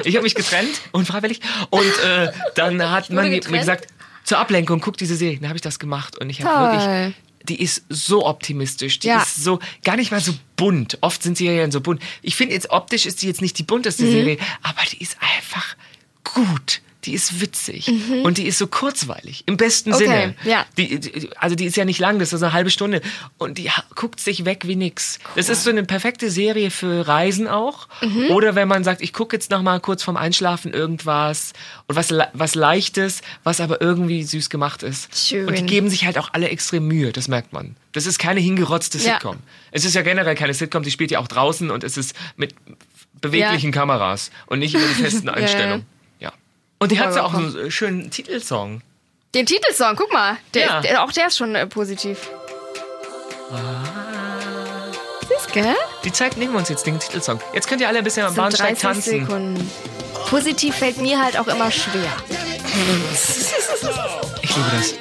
ich 0.05 0.15
habe 0.15 0.25
mich 0.25 0.35
getrennt, 0.35 0.81
unfreiwillig. 0.93 1.41
Und 1.71 1.99
äh, 2.05 2.31
dann 2.55 2.83
hat 2.91 3.11
man 3.11 3.29
mir 3.31 3.41
gesagt, 3.41 3.89
zur 4.25 4.39
Ablenkung, 4.39 4.81
guck 4.81 4.99
diese 4.99 5.17
Serie. 5.17 5.39
Dann 5.39 5.49
habe 5.49 5.57
ich 5.57 5.63
das 5.63 5.79
gemacht 5.79 6.19
und 6.19 6.29
ich 6.29 6.43
habe 6.43 6.73
wirklich 6.77 7.15
die 7.49 7.63
ist 7.63 7.85
so 7.89 8.27
optimistisch, 8.27 8.99
die 8.99 9.07
Ja. 9.09 9.23
ist 9.23 9.43
so 9.43 9.59
gar 9.83 9.97
nicht 9.97 10.11
mal 10.11 10.21
so 10.21 10.35
bunt. 10.57 10.99
Oft 11.01 11.23
sind 11.23 11.39
Serien 11.39 11.71
so 11.71 11.81
bunt. 11.81 12.03
Ich 12.21 12.37
finde 12.37 12.53
jetzt 12.53 12.69
optisch 12.71 13.07
ist 13.07 13.23
die 13.23 13.27
jetzt 13.27 13.41
nicht 13.41 13.59
die 13.59 13.63
bunteste 13.63 14.03
Mhm. 14.05 14.11
Serie, 14.11 14.39
aber 14.63 14.83
die 14.91 15.01
ist 15.01 15.17
einfach 15.39 15.77
gut. 16.25 16.83
Die 17.09 17.15
ist 17.15 17.41
witzig 17.41 17.91
und 18.23 18.37
die 18.37 18.47
ist 18.47 18.59
so 18.59 18.67
kurzweilig 18.67 19.43
im 19.47 19.57
besten 19.57 19.89
Mhm. 19.91 19.95
Okay, 19.97 20.05
Sinne. 20.05 20.35
ja. 20.45 20.67
Die, 20.77 21.01
die, 21.01 21.31
also 21.37 21.57
die 21.57 21.65
ist 21.65 21.77
ja 21.77 21.87
nicht 21.87 21.99
lang, 21.99 22.19
das 22.19 22.35
ist 22.35 22.43
eine 22.43 22.53
halbe 22.53 22.69
Stunde 22.71 23.01
und 23.39 23.57
die 23.57 23.71
guckt 23.95 24.21
sich 24.21 24.45
weg 24.45 24.67
wie 24.67 24.77
nix. 24.77 25.19
Das 25.35 25.49
ist 25.49 25.65
so 25.65 25.71
eine 25.71 25.85
perfekte 25.85 26.31
Serie 26.31 26.71
für 26.71 27.09
Reisen 27.09 27.49
auch 27.49 27.89
Mhm. 28.03 28.31
oder 28.31 28.55
wenn 28.55 28.69
man 28.69 28.85
sagt, 28.85 29.01
ich 29.01 29.13
gucke 29.15 29.35
jetzt 29.37 29.51
noch 29.51 29.63
mal 29.63 29.81
kurz 29.81 30.03
vorm 30.03 30.19
Einschlafen 30.19 30.73
irgendwas 30.75 31.55
und 31.87 31.97
was 31.97 32.11
was 32.35 32.55
leichtes, 32.55 33.23
was 33.43 33.61
aber 33.63 33.81
irgendwie 33.81 34.23
süß 34.23 34.51
gemacht 34.51 34.83
ist. 34.83 35.17
Schön. 35.29 35.49
Und 35.49 35.57
die 35.59 35.65
geben 35.65 35.89
sich 35.89 36.05
halt 36.05 36.19
auch 36.19 36.29
alle 36.35 36.51
extrem 36.51 36.87
Mühe, 36.87 37.11
das 37.13 37.27
merkt 37.27 37.55
man. 37.55 37.75
Das 37.93 38.05
ist 38.05 38.19
keine 38.19 38.41
hingerotzte 38.41 38.99
Ja. 38.99 39.15
Sitcom. 39.15 39.39
Es 39.71 39.87
ist 39.87 39.95
ja 39.95 40.03
generell 40.03 40.35
keine 40.35 40.53
Sitcom, 40.53 40.83
die 40.83 40.91
spielt 40.91 41.11
ja 41.11 41.21
auch 41.21 41.29
draußen 41.29 41.71
und 41.71 41.85
es 41.85 41.97
ist 41.97 42.15
mit 42.37 42.55
beweglichen 43.21 43.73
Kameras 43.73 44.31
und 44.47 44.59
nicht 44.61 44.75
über 44.75 44.85
die 44.87 45.03
festen 45.03 45.29
Einstellungen. 45.39 45.81
Ja. 45.81 45.98
Und 46.79 46.93
die 46.93 47.01
hat 47.01 47.15
ja 47.15 47.25
auch 47.25 47.35
einen 47.35 47.71
schönen 47.71 48.11
Titelsong. 48.11 48.83
Den 49.35 49.47
Titelsong, 49.47 49.97
guck 49.97 50.13
mal. 50.13 50.37
Der, 50.55 50.67
Ja. 50.67 50.81
der, 50.81 51.05
auch 51.05 51.13
der 51.13 51.27
ist 51.27 51.37
schon 51.37 51.55
äh, 51.55 51.67
positiv. 51.67 52.31
Siehst 55.29 55.53
gell? 55.53 55.75
Die 56.05 56.13
Zeit 56.13 56.37
nehmen 56.37 56.53
wir 56.53 56.59
uns 56.59 56.69
jetzt 56.69 56.87
den 56.87 56.99
Titelsong. 56.99 57.41
Jetzt 57.53 57.69
könnt 57.69 57.81
ihr 57.81 57.89
alle 57.89 57.99
ein 57.99 58.05
bisschen 58.05 58.27
am 58.27 58.35
Bahnsteig 58.35 58.69
30 58.79 58.83
tanzen. 58.83 59.21
Sekunden. 59.27 59.71
Positiv 60.31 60.75
fällt 60.77 60.99
mir 60.99 61.23
halt 61.23 61.39
auch 61.39 61.47
immer 61.49 61.71
schwer. 61.71 62.13
Ich 64.43 64.57
liebe 64.57 64.71
das. 64.77 64.95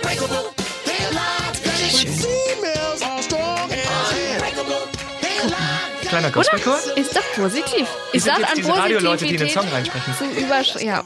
Kleiner 6.07 6.31
Gospelchor. 6.31 6.77
Ist 6.95 7.15
doch 7.15 7.23
positiv. 7.35 7.87
Ist 8.13 8.27
das 8.27 8.37
jetzt 8.37 8.49
an 8.49 8.55
diese 8.55 8.75
Radioleute, 8.75 9.25
die 9.25 9.37
den 9.37 9.47
Positivität 9.47 9.51
Song 9.51 9.69
reinsprechen. 9.69 10.15
zum 10.17 10.31
Übersch... 10.31 10.75
Ja, 10.75 11.03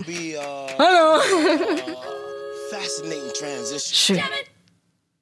Hallo. 0.77 1.21
Fascinating 2.69 3.33
transition. 3.33 4.17
schön. 4.17 4.23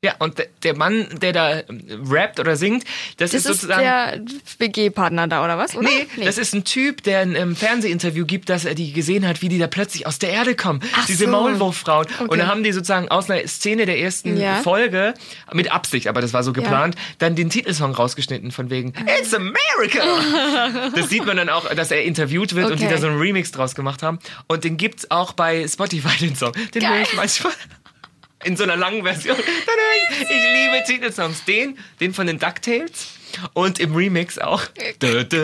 Ja, 0.02 0.16
und 0.20 0.42
der- 0.64 0.78
Mann, 0.78 1.08
der 1.22 1.34
da 1.34 1.60
ähm, 1.60 2.04
rappt 2.10 2.40
oder 2.40 2.56
singt, 2.56 2.86
das, 3.18 3.32
Das 3.32 3.42
ist 3.42 3.50
ist 3.50 3.62
sozusagen... 3.62 3.82
der 3.84 4.22
WG-Partner 4.60 5.28
da, 5.28 5.44
oder 5.44 5.58
was? 5.58 5.76
Oder? 5.76 5.90
Nee, 5.90 6.08
das 6.24 6.38
ist 6.38 6.54
ein 6.56 6.64
Typ, 6.64 7.04
der 7.04 7.20
ein 7.20 7.36
ähm, 7.36 7.54
Fernsehinterview 7.54 8.26
gibt, 8.26 8.48
dass 8.48 8.64
er 8.64 8.76
die 8.76 8.94
gesehen 8.94 9.28
hat, 9.28 9.42
wie 9.42 9.50
die 9.50 9.58
da 9.58 9.68
plötzlich 9.68 10.08
aus 10.08 10.18
der 10.18 10.30
Erde 10.30 10.56
kommen. 10.56 10.80
Ach 10.96 11.06
diese 11.06 11.26
so. 11.26 11.32
Maulwurffrauen. 11.32 12.06
Und 12.20 12.30
Okay. 12.30 12.38
dann 12.38 12.48
haben 12.48 12.64
die 12.64 12.72
sozusagen 12.72 13.10
aus 13.10 13.30
einer 13.30 13.46
Szene 13.46 13.86
der 13.86 14.00
ersten 14.00 14.38
Ja. 14.38 14.62
Folge, 14.62 15.16
mit 15.52 15.70
Absicht, 15.70 16.08
aber 16.08 16.22
das 16.22 16.32
war 16.32 16.44
so 16.44 16.54
geplant, 16.54 16.96
dann 17.18 17.36
den 17.36 17.50
Titelsong 17.50 17.94
rausgeschnitten 17.94 18.52
von 18.52 18.70
wegen 18.70 18.94
It's 19.20 19.34
America! 19.34 20.92
das 20.96 21.10
sieht 21.10 21.26
man 21.26 21.36
dann 21.36 21.50
auch, 21.50 21.68
dass 21.74 21.92
er 21.92 22.04
interviewt 22.04 22.56
wird 22.56 22.72
und 22.72 22.80
die 22.80 22.86
Okay. 22.86 22.94
da 22.96 23.02
so 23.02 23.08
einen 23.08 23.20
Remix 23.20 23.52
draus 23.52 23.76
gemacht 23.76 24.02
haben. 24.02 24.20
Und 24.48 24.64
den 24.64 24.78
gibt's 24.78 25.12
auch 25.12 25.34
bei 25.34 25.68
Spotify, 25.68 26.18
den 26.20 26.36
Song. 26.38 26.54
Den 26.74 26.82
Geil. 26.84 26.92
höre 26.94 27.02
ich 27.02 27.14
manchmal. 27.16 27.52
In 28.44 28.56
so 28.56 28.64
einer 28.64 28.78
langen 28.78 29.04
Version. 29.04 29.38
Ich, 30.22 30.28
liebe 30.30 30.84
Titelsongs. 30.86 31.46
Den, 31.46 31.78
den 32.00 32.14
von 32.14 32.28
den 32.28 32.40
DuckTales 32.40 33.08
und 33.54 33.80
im 33.80 33.96
Remix 33.96 34.38
auch. 34.38 34.64
Das 35.00 35.22
wusste 35.22 35.40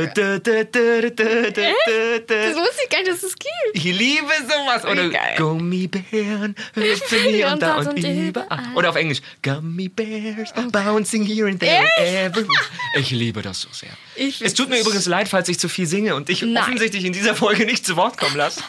ich 2.84 2.90
gar 2.90 3.00
nicht, 3.00 3.12
dass 3.12 3.24
es 3.24 3.36
gibt. 3.36 3.52
Ich 3.74 3.84
liebe 3.84 4.32
sowas. 4.48 4.86
Oder. 4.86 5.10
Gummibären 5.38 6.56
hüpfen 6.74 7.20
hier 7.30 7.48
und 7.48 7.62
da 7.62 7.78
und 7.78 7.98
überall. 7.98 8.76
Oder 8.76 8.90
auf 8.90 8.96
Englisch. 8.96 9.22
Gummy 9.42 9.90
Bears 9.90 10.54
bouncing 10.72 11.26
here 11.26 11.48
and 11.48 11.60
there 11.60 11.88
everywhere. 11.98 12.50
Ich 12.98 13.12
liebe 13.12 13.42
das 13.42 13.62
so 13.62 13.70
sehr. 13.72 13.92
Es 14.16 14.54
tut 14.54 14.70
mir 14.70 14.80
übrigens 14.80 15.06
leid, 15.06 15.28
falls 15.28 15.50
ich 15.50 15.60
zu 15.60 15.70
viel 15.70 15.88
singe 15.88 16.16
und 16.16 16.30
dich 16.30 16.44
offensichtlich 16.44 17.06
in 17.06 17.14
dieser 17.14 17.36
Folge 17.36 17.66
nicht 17.66 17.86
zu 17.86 17.96
Wort 17.96 18.18
kommen 18.18 18.36
lasse. 18.36 18.62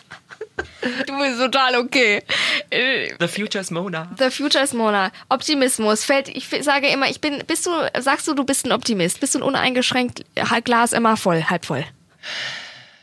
Du 1.07 1.19
bist 1.19 1.39
total 1.39 1.77
okay. 1.77 2.23
The 2.71 3.29
Future's 3.29 3.71
Mona. 3.71 4.11
The 4.19 4.31
Future 4.31 4.63
is 4.65 4.73
Mona. 4.73 5.13
Optimismus. 5.29 6.05
Fällt, 6.05 6.29
ich 6.29 6.49
sage 6.63 6.89
immer, 6.89 7.09
ich 7.09 7.21
bin, 7.21 7.43
bist 7.47 7.67
du, 7.67 7.71
sagst 7.99 8.27
du, 8.29 8.35
du 8.35 8.45
bist 8.45 8.65
ein 8.67 8.73
Optimist? 8.73 9.21
Bist 9.21 9.35
du 9.35 9.41
ein 9.41 9.43
uneingeschränkt, 9.43 10.25
Glas 10.65 10.93
immer 10.93 11.17
voll, 11.17 11.43
halb 11.45 11.67
voll? 11.67 11.85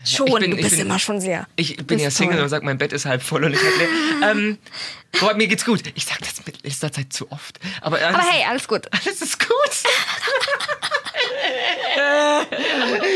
Schon, 0.06 0.28
Ich 0.28 0.34
bin- 0.36 0.52
du 0.52 0.58
bist 0.58 0.72
bin- 0.72 0.80
immer 0.82 1.00
schon 1.00 1.22
sehr. 1.22 1.48
Ich 1.56 1.78
bin 1.78 1.98
ja 2.00 2.12
Single 2.12 2.36
toll. 2.36 2.44
und 2.44 2.50
sag, 2.50 2.64
mein 2.64 2.78
Bett 2.78 2.92
ist 2.92 3.06
halb 3.06 3.22
voll 3.24 3.44
und 3.46 3.54
ich 3.54 3.60
halb 3.64 3.78
leer. 3.78 3.88
ähm, 4.32 4.58
boah, 5.20 5.34
mir 5.34 5.48
geht's 5.48 5.64
gut. 5.64 5.82
Ich 5.96 6.06
sag 6.06 6.20
das 6.20 6.46
mit 6.46 6.62
letzter 6.64 6.92
Zeit 6.92 7.14
zu 7.14 7.32
oft. 7.32 7.58
Aber, 7.82 7.98
alles, 8.00 8.16
Aber 8.20 8.24
hey, 8.30 8.44
alles 8.50 8.68
gut. 8.68 8.88
alles 8.92 9.22
ist 9.22 9.40
gut. 9.40 9.50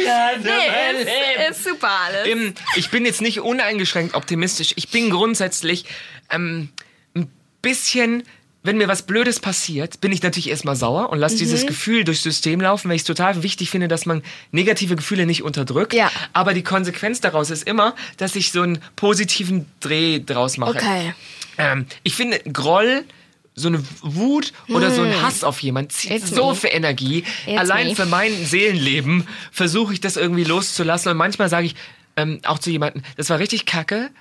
ja, 0.06 0.32
Nee, 0.44 1.02
ist, 1.50 1.58
ist 1.58 1.64
super 1.64 1.90
alles. 2.06 2.28
Ähm, 2.28 2.54
ich 2.76 2.90
bin 2.90 3.06
jetzt 3.06 3.22
nicht 3.22 3.40
uneingeschränkt 3.42 4.16
optimistisch. 4.16 4.74
Ich 4.76 4.90
bin 4.90 5.10
grundsätzlich 5.10 5.86
ähm, 6.32 6.70
ein 7.16 7.32
bisschen, 7.62 8.24
wenn 8.64 8.78
mir 8.78 8.88
was 8.88 9.04
Blödes 9.04 9.40
passiert, 9.40 10.02
bin 10.02 10.12
ich 10.12 10.22
natürlich 10.24 10.50
erstmal 10.50 10.76
sauer 10.76 11.10
und 11.10 11.20
lasse 11.20 11.36
Mhm. 11.36 11.40
dieses 11.40 11.66
Gefühl 11.66 12.04
durchs 12.04 12.24
System 12.24 12.62
laufen, 12.62 12.90
weil 12.90 12.96
ich 12.96 13.02
es 13.04 13.08
total 13.08 13.44
wichtig 13.44 13.70
finde, 13.70 13.88
dass 13.88 14.06
man 14.06 14.24
negative 14.52 14.96
Gefühle 14.96 15.26
nicht 15.26 15.44
unterdrückt. 15.44 15.94
Ja. 15.94 16.12
Aber 16.34 16.54
die 16.54 16.64
Konsequenz 16.64 17.22
daraus 17.22 17.50
ist 17.50 17.64
immer, 17.68 17.96
dass 18.18 18.36
ich 18.36 18.52
so 18.52 18.62
einen 18.62 18.80
positiven 18.96 19.66
Dreh 19.80 20.20
draus 20.20 20.58
mache. 20.58 20.76
Okay. 20.78 21.14
Ähm, 21.58 21.86
ich 22.04 22.16
finde, 22.16 22.40
Groll, 22.52 23.04
so 23.60 23.68
eine 23.70 23.84
Wut 24.02 24.54
oder 24.70 24.92
so 24.92 25.02
ein 25.02 25.22
Hass 25.22 25.44
auf 25.44 25.62
jemanden 25.64 25.90
zieht 25.90 26.12
Hm. 26.12 26.18
It's 26.18 26.30
so 26.30 26.50
me. 26.50 26.56
viel 26.56 26.70
Energie. 26.74 27.24
It's 27.48 27.60
Allein 27.60 27.88
me. 27.88 27.96
für 27.96 28.06
mein 28.06 28.32
Seelenleben 28.46 29.28
versuche 29.52 29.94
ich 29.94 30.00
das 30.00 30.16
irgendwie 30.16 30.44
loszulassen. 30.44 31.12
Und 31.12 31.18
manchmal 31.18 31.50
sage 31.50 31.66
ich 31.66 31.76
ähm, 32.16 32.40
auch 32.46 32.60
zu 32.60 32.70
jemandem, 32.70 33.02
das 33.18 33.30
war 33.32 33.40
richtig 33.40 33.66
kacke, 33.66 34.12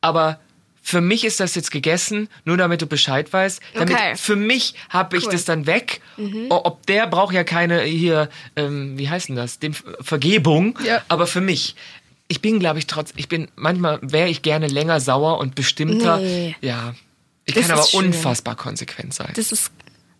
aber 0.00 0.38
für 0.80 1.00
mich 1.00 1.24
ist 1.24 1.40
das 1.40 1.54
jetzt 1.54 1.70
gegessen, 1.70 2.28
nur 2.44 2.56
damit 2.56 2.82
du 2.82 2.86
Bescheid 2.86 3.32
weißt. 3.32 3.60
Damit 3.74 3.94
Okay. 3.94 4.16
Für 4.16 4.36
mich 4.36 4.74
habe 4.90 5.16
ich 5.16 5.24
Cool. 5.24 5.32
das 5.32 5.44
dann 5.46 5.66
weg. 5.66 6.00
Mhm. 6.18 6.46
Ob 6.50 6.86
der 6.86 7.06
braucht 7.06 7.34
ja 7.34 7.42
keine 7.42 7.80
hier, 7.82 8.28
ähm, 8.54 8.98
wie 8.98 9.08
heißt 9.08 9.28
denn 9.30 9.36
das, 9.36 9.58
Dem 9.58 9.74
Vergebung, 10.00 10.78
Ja. 10.84 11.02
aber 11.08 11.26
für 11.26 11.40
mich. 11.40 11.74
Ich 12.28 12.40
bin, 12.40 12.58
glaube 12.58 12.78
ich, 12.78 12.86
trotz, 12.86 13.12
ich 13.16 13.28
bin, 13.28 13.48
manchmal 13.56 13.98
wäre 14.02 14.28
ich 14.28 14.42
gerne 14.42 14.66
länger 14.66 15.00
sauer 15.00 15.38
und 15.38 15.54
bestimmter. 15.54 16.18
Nee. 16.18 16.54
Ja. 16.60 16.94
Ich 17.46 17.54
Das 17.54 17.68
kann 17.68 17.78
aber 17.78 17.86
schön. 17.86 18.06
unfassbar 18.06 18.56
konsequent 18.56 19.12
sein. 19.14 19.32
Das 19.36 19.52
ist 19.52 19.70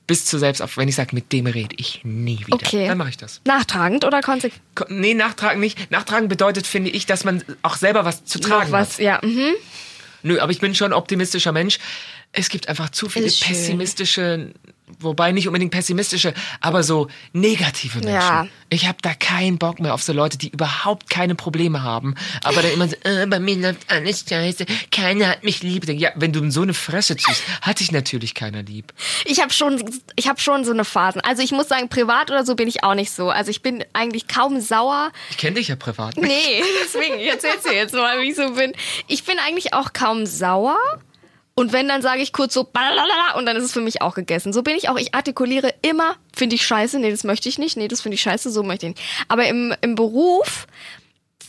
Bis 0.06 0.26
zu 0.26 0.38
selbst 0.38 0.60
auf, 0.60 0.76
wenn 0.76 0.86
ich 0.88 0.94
sage, 0.96 1.14
mit 1.14 1.32
dem 1.32 1.46
rede 1.46 1.74
ich 1.78 2.00
nie 2.04 2.40
wieder. 2.40 2.52
okay. 2.54 2.86
Dann 2.88 2.98
mache 2.98 3.08
ich 3.08 3.16
das. 3.16 3.40
Nachtragend 3.46 4.04
oder 4.04 4.20
konsequent? 4.20 4.60
Ko- 4.74 4.84
Nee, 4.90 5.14
nachtragen 5.14 5.60
nicht. 5.60 5.90
Nachtragen 5.90 6.28
bedeutet, 6.28 6.66
finde 6.66 6.90
ich, 6.90 7.06
dass 7.06 7.24
man 7.24 7.42
auch 7.62 7.76
selber 7.76 8.04
was 8.04 8.24
zu 8.26 8.38
tragen 8.38 8.70
Noch 8.70 8.72
was, 8.72 8.94
hat. 8.94 9.00
ja. 9.00 9.20
Mhm. 9.22 9.52
Nö, 10.22 10.38
aber 10.40 10.52
ich 10.52 10.60
bin 10.60 10.74
schon 10.74 10.90
ein 10.90 10.92
optimistischer 10.92 11.52
Mensch. 11.52 11.78
Es 12.32 12.48
gibt 12.50 12.68
einfach 12.68 12.90
zu 12.90 13.08
viele 13.08 13.30
pessimistische, 13.30 14.52
wobei 15.00 15.32
nicht 15.32 15.46
unbedingt 15.46 15.72
pessimistische, 15.72 16.34
aber 16.60 16.82
so 16.82 17.08
negative 17.32 17.98
Menschen. 17.98 18.12
Ja. 18.12 18.46
Ich 18.70 18.86
habe 18.88 18.98
da 19.02 19.14
keinen 19.14 19.58
Bock 19.58 19.80
mehr 19.80 19.94
auf 19.94 20.02
so 20.02 20.12
Leute, 20.12 20.38
die 20.38 20.48
überhaupt 20.48 21.10
keine 21.10 21.34
Probleme 21.34 21.82
haben, 21.82 22.14
aber 22.42 22.62
dann 22.62 22.72
immer 22.72 22.88
so, 22.88 22.96
äh, 23.04 23.26
bei 23.26 23.38
mir 23.38 23.56
läuft 23.56 23.90
alles 23.90 24.24
scheiße, 24.28 24.66
keiner 24.90 25.28
hat 25.28 25.44
mich 25.44 25.62
lieb. 25.62 25.88
Ja, 25.88 26.10
wenn 26.16 26.32
du 26.32 26.50
so 26.50 26.62
eine 26.62 26.74
Fresse 26.74 27.16
ziehst, 27.16 27.42
hat 27.62 27.80
dich 27.80 27.92
natürlich 27.92 28.34
keiner 28.34 28.62
lieb. 28.62 28.92
Ich 29.24 29.40
habe 29.40 29.52
schon, 29.52 29.82
ich 30.16 30.28
habe 30.28 30.40
schon 30.40 30.64
so 30.64 30.72
eine 30.72 30.84
Phasen. 30.84 31.20
Also 31.20 31.42
ich 31.42 31.52
muss 31.52 31.68
sagen, 31.68 31.88
privat 31.88 32.30
oder 32.30 32.44
so 32.44 32.54
bin 32.54 32.68
ich 32.68 32.82
auch 32.84 32.94
nicht 32.94 33.10
so. 33.10 33.30
Also 33.30 33.50
ich 33.50 33.62
bin 33.62 33.84
eigentlich 33.92 34.28
kaum 34.28 34.60
sauer. 34.60 35.12
Ich 35.30 35.36
kenne 35.36 35.54
dich 35.54 35.68
ja 35.68 35.76
privat. 35.76 36.16
Nee, 36.16 36.62
deswegen, 36.84 37.18
ich 37.18 37.28
erzähl's 37.28 37.62
dir 37.62 37.74
jetzt 37.74 37.94
mal, 37.94 38.20
wie 38.20 38.30
ich 38.30 38.36
so 38.36 38.50
bin. 38.52 38.72
Ich 39.06 39.24
bin 39.24 39.36
eigentlich 39.38 39.74
auch 39.74 39.92
kaum 39.92 40.26
sauer. 40.26 40.76
Und 41.56 41.72
wenn, 41.72 41.86
dann 41.86 42.02
sage 42.02 42.20
ich 42.20 42.32
kurz 42.32 42.52
so 42.52 42.64
balalala 42.64 43.36
und 43.36 43.46
dann 43.46 43.56
ist 43.56 43.64
es 43.64 43.72
für 43.72 43.80
mich 43.80 44.02
auch 44.02 44.14
gegessen. 44.14 44.52
So 44.52 44.62
bin 44.62 44.76
ich 44.76 44.88
auch. 44.88 44.98
Ich 44.98 45.14
artikuliere 45.14 45.72
immer, 45.82 46.16
finde 46.34 46.56
ich 46.56 46.66
scheiße, 46.66 46.98
nee, 46.98 47.10
das 47.10 47.22
möchte 47.22 47.48
ich 47.48 47.58
nicht, 47.58 47.76
nee, 47.76 47.86
das 47.86 48.00
finde 48.00 48.16
ich 48.16 48.22
scheiße, 48.22 48.50
so 48.50 48.62
möchte 48.64 48.86
ich 48.86 48.94
nicht. 48.96 49.06
Aber 49.28 49.46
im, 49.46 49.74
im 49.80 49.94
Beruf 49.94 50.66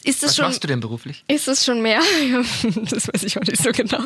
ist 0.03 0.21
es 0.21 0.29
Was 0.29 0.35
schon. 0.35 0.45
machst 0.45 0.63
du 0.63 0.67
denn 0.67 0.79
beruflich? 0.79 1.23
Ist 1.27 1.47
es 1.47 1.65
schon 1.65 1.81
mehr? 1.81 2.01
das 2.91 3.07
weiß 3.07 3.23
ich 3.23 3.37
auch 3.37 3.43
nicht 3.43 3.61
so 3.61 3.71
genau. 3.71 4.03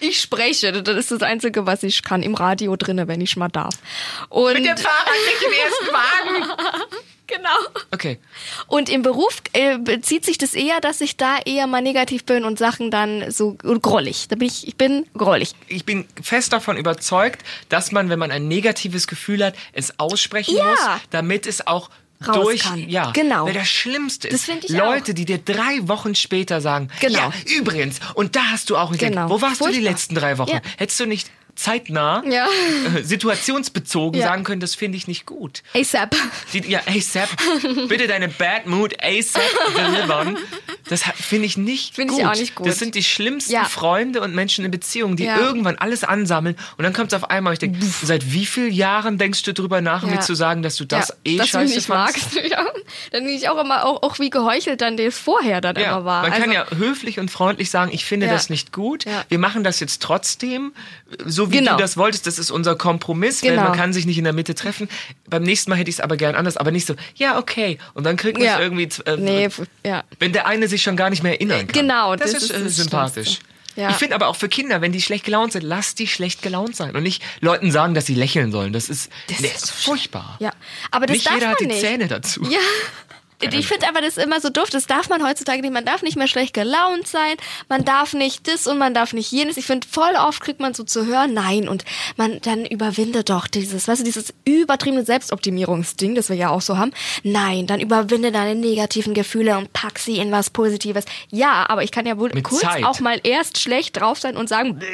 Ich 0.00 0.20
spreche, 0.20 0.82
das 0.82 0.96
ist 0.96 1.10
das 1.12 1.22
Einzige, 1.22 1.66
was 1.66 1.84
ich 1.84 2.02
kann, 2.02 2.22
im 2.24 2.34
Radio 2.34 2.74
drinne, 2.76 3.06
wenn 3.06 3.20
ich 3.20 3.36
mal 3.36 3.48
darf. 3.48 3.74
Und 4.28 4.56
Fahrrad 4.56 5.12
nicht 5.26 5.42
im 5.46 5.52
ersten 5.52 5.86
Wagen. 5.94 6.92
genau. 7.28 7.48
Okay. 7.92 8.18
Und 8.66 8.88
im 8.88 9.02
Beruf 9.02 9.40
äh, 9.52 9.78
bezieht 9.78 10.24
sich 10.24 10.38
das 10.38 10.54
eher, 10.54 10.80
dass 10.80 11.00
ich 11.00 11.16
da 11.16 11.38
eher 11.44 11.66
mal 11.66 11.80
negativ 11.82 12.24
bin 12.24 12.44
und 12.44 12.58
Sachen 12.58 12.90
dann 12.90 13.30
so 13.30 13.54
grollig. 13.54 14.26
Da 14.28 14.36
bin 14.36 14.48
ich, 14.48 14.66
ich 14.66 14.76
bin 14.76 15.06
grollig. 15.16 15.52
Ich 15.68 15.84
bin 15.84 16.06
fest 16.20 16.52
davon 16.52 16.76
überzeugt, 16.76 17.42
dass 17.68 17.92
man, 17.92 18.08
wenn 18.08 18.18
man 18.18 18.30
ein 18.30 18.48
negatives 18.48 19.06
Gefühl 19.06 19.44
hat, 19.44 19.54
es 19.72 19.98
aussprechen 20.00 20.56
Ja. 20.56 20.64
muss, 20.64 20.80
damit 21.10 21.46
es 21.46 21.66
auch 21.66 21.90
Raus 22.26 22.34
durch, 22.34 22.62
kann. 22.64 22.88
ja, 22.88 23.12
Genau. 23.12 23.46
Weil 23.46 23.52
das 23.54 23.68
Schlimmste 23.68 24.26
ist, 24.26 24.48
Das 24.48 24.68
Leute, 24.70 25.14
die 25.14 25.24
dir 25.24 25.38
drei 25.38 25.78
Wochen 25.86 26.16
später 26.16 26.60
sagen, 26.60 26.88
Genau. 26.98 27.16
ja, 27.18 27.32
übrigens, 27.56 28.00
und 28.14 28.34
da 28.34 28.40
hast 28.50 28.70
du 28.70 28.76
auch 28.76 28.90
gesagt, 28.90 29.12
Genau. 29.12 29.30
wo 29.30 29.40
warst 29.40 29.60
du 29.60 29.66
die 29.66 29.74
Furchtbar. 29.74 29.92
letzten 29.92 30.14
drei 30.16 30.36
Wochen? 30.38 30.50
Ja. 30.50 30.60
Hättest 30.78 30.98
du 30.98 31.06
nicht 31.06 31.30
zeitnah, 31.58 32.22
Ja. 32.28 32.46
äh, 32.96 33.02
situationsbezogen 33.02 34.20
Ja. 34.20 34.28
sagen 34.28 34.44
können, 34.44 34.60
das 34.60 34.74
finde 34.74 34.96
ich 34.96 35.08
nicht 35.08 35.26
gut. 35.26 35.62
ASAP. 35.74 36.14
Die, 36.52 36.60
ja, 36.70 36.80
ASAP, 36.86 37.28
bitte 37.88 38.06
deine 38.06 38.28
Bad 38.28 38.66
Mood 38.66 38.94
ASAP 39.02 39.42
delivern. 39.76 40.38
Das 40.88 41.02
finde 41.02 41.46
ich 41.46 41.56
nicht 41.56 41.94
Finde 41.96 42.14
ich 42.14 42.20
gut. 42.20 42.28
auch 42.28 42.34
nicht 42.36 42.54
gut. 42.54 42.66
Das 42.66 42.78
sind 42.78 42.94
die 42.94 43.02
schlimmsten 43.02 43.52
Ja. 43.52 43.64
Freunde 43.64 44.20
und 44.22 44.34
Menschen 44.34 44.64
in 44.64 44.70
Beziehungen, 44.70 45.16
die 45.16 45.24
irgendwann 45.26 45.76
alles 45.76 46.04
ansammeln 46.04 46.56
und 46.78 46.84
dann 46.84 46.92
kommt 46.92 47.12
es 47.12 47.16
auf 47.22 47.28
einmal. 47.30 47.52
Ich 47.52 47.58
denke, 47.58 47.78
seit 47.84 48.32
wie 48.32 48.46
vielen 48.46 48.72
Jahren 48.72 49.18
denkst 49.18 49.42
du 49.42 49.52
drüber 49.52 49.80
nach, 49.80 50.02
um 50.04 50.10
mir 50.10 50.20
zu 50.20 50.34
sagen, 50.34 50.62
dass 50.62 50.76
du 50.76 50.84
das 50.84 51.12
eh 51.24 51.36
dass 51.36 51.46
du 51.48 51.52
scheiße 51.52 51.64
mich 51.66 51.74
nicht 51.76 51.86
fandst? 51.86 52.34
magst. 52.34 52.38
Ja. 52.48 52.64
Dann 53.12 53.24
bin 53.24 53.34
ich 53.34 53.48
auch 53.50 53.58
immer, 53.62 53.84
auch, 53.84 54.02
auch 54.02 54.18
wie 54.18 54.30
geheuchelt 54.30 54.80
dann 54.80 54.96
das 54.96 55.18
vorher 55.18 55.60
dann 55.60 55.76
immer 55.76 56.04
war. 56.04 56.22
man 56.22 56.30
kann 56.32 56.42
Also- 56.50 56.52
ja 56.54 56.66
höflich 56.76 57.18
und 57.18 57.30
freundlich 57.30 57.70
sagen, 57.70 57.90
ich 57.92 58.04
finde 58.06 58.26
das 58.28 58.48
nicht 58.48 58.72
gut. 58.72 59.04
Wir 59.28 59.38
machen 59.38 59.64
das 59.64 59.80
jetzt 59.80 60.00
trotzdem, 60.02 60.72
so 61.26 61.47
wie 61.50 61.58
Genau. 61.58 61.72
du 61.76 61.82
das 61.82 61.96
wolltest. 61.96 62.26
Das 62.26 62.38
ist 62.38 62.50
unser 62.50 62.76
Kompromiss, 62.76 63.42
weil 63.42 63.50
Genau. 63.50 63.64
man 63.64 63.72
kann 63.76 63.92
sich 63.92 64.06
nicht 64.06 64.18
in 64.18 64.24
der 64.24 64.32
Mitte 64.32 64.54
treffen. 64.54 64.88
Beim 65.28 65.42
nächsten 65.42 65.70
Mal 65.70 65.76
hätte 65.76 65.90
ich 65.90 65.96
es 65.96 66.00
aber 66.00 66.16
gern 66.16 66.34
anders, 66.34 66.56
aber 66.56 66.70
nicht 66.70 66.86
so, 66.86 66.94
ja, 67.16 67.38
okay. 67.38 67.78
Und 67.94 68.04
dann 68.04 68.16
kriegt 68.16 68.38
man 68.38 68.46
es 68.46 68.52
Ja. 68.54 68.60
irgendwie, 68.60 68.88
äh, 69.06 69.16
Nee, 69.16 69.48
ja. 69.84 70.04
wenn 70.18 70.32
der 70.32 70.46
eine 70.46 70.68
sich 70.68 70.82
schon 70.82 70.96
gar 70.96 71.10
nicht 71.10 71.22
mehr 71.22 71.32
erinnern 71.32 71.66
kann. 71.66 71.72
Genau, 71.80 72.16
das, 72.16 72.32
das 72.32 72.42
ist, 72.44 72.50
ist 72.50 72.56
äh, 72.60 72.64
das 72.64 72.76
sympathisch. 72.76 73.38
Ja. 73.76 73.90
Ich 73.90 73.96
finde 73.96 74.16
aber 74.16 74.26
auch 74.26 74.34
für 74.34 74.48
Kinder, 74.48 74.80
wenn 74.80 74.90
die 74.90 75.00
schlecht 75.00 75.24
gelaunt 75.24 75.52
sind, 75.52 75.62
lass 75.62 75.94
die 75.94 76.08
schlecht 76.08 76.42
gelaunt 76.42 76.74
sein 76.74 76.96
und 76.96 77.04
nicht 77.04 77.22
Leuten 77.40 77.70
sagen, 77.70 77.94
dass 77.94 78.06
sie 78.06 78.14
lächeln 78.16 78.50
sollen. 78.50 78.72
Das 78.72 78.88
ist, 78.88 79.08
Das 79.28 79.38
nee, 79.38 79.52
ist 79.54 79.70
furchtbar. 79.70 80.36
Ja, 80.40 80.50
aber 80.90 81.06
das 81.06 81.14
nicht 81.14 81.26
darf 81.26 81.34
jeder 81.34 81.46
man 81.46 81.52
hat 81.54 81.60
die 81.60 81.66
nicht. 81.66 81.80
Zähne 81.80 82.08
dazu. 82.08 82.42
Ja. 82.50 82.58
Ich 83.40 83.68
finde 83.68 83.88
aber 83.88 84.00
das 84.00 84.16
ist 84.16 84.24
immer 84.24 84.40
so 84.40 84.48
doof. 84.50 84.68
Das 84.70 84.86
darf 84.88 85.08
man 85.08 85.22
heutzutage 85.24 85.60
nicht. 85.62 85.72
Man 85.72 85.84
darf 85.84 86.02
nicht 86.02 86.16
mehr 86.16 86.26
schlecht 86.26 86.54
gelaunt 86.54 87.06
sein. 87.06 87.36
Man 87.68 87.84
darf 87.84 88.12
nicht 88.12 88.48
das 88.48 88.66
und 88.66 88.78
man 88.78 88.94
darf 88.94 89.12
nicht 89.12 89.30
jenes. 89.30 89.56
Ich 89.56 89.64
finde, 89.66 89.86
voll 89.86 90.14
oft 90.16 90.40
kriegt 90.40 90.58
man 90.58 90.74
so 90.74 90.82
zu 90.82 91.06
hören, 91.06 91.34
nein. 91.34 91.68
Und 91.68 91.84
man 92.16 92.40
dann 92.40 92.66
überwinde 92.66 93.22
doch 93.22 93.46
dieses, 93.46 93.86
weißt 93.86 94.00
du, 94.00 94.04
dieses 94.04 94.34
übertriebene 94.44 95.04
Selbstoptimierungsding, 95.04 96.16
das 96.16 96.28
wir 96.30 96.36
ja 96.36 96.50
auch 96.50 96.62
so 96.62 96.78
haben. 96.78 96.90
Nein, 97.22 97.68
dann 97.68 97.78
überwinde 97.80 98.32
deine 98.32 98.56
negativen 98.58 99.14
Gefühle 99.14 99.56
und 99.56 99.72
pack 99.72 100.00
sie 100.00 100.18
in 100.18 100.32
was 100.32 100.50
Positives. 100.50 101.04
Ja, 101.30 101.66
aber 101.68 101.84
ich 101.84 101.92
kann 101.92 102.06
ja 102.06 102.18
wohl 102.18 102.30
Mit 102.34 102.42
kurz 102.44 102.62
Zeit. 102.62 102.82
auch 102.84 102.98
mal 102.98 103.20
erst 103.22 103.58
schlecht 103.58 104.00
drauf 104.00 104.18
sein 104.18 104.36
und 104.36 104.48
sagen, 104.48 104.80
Bäh. 104.80 104.86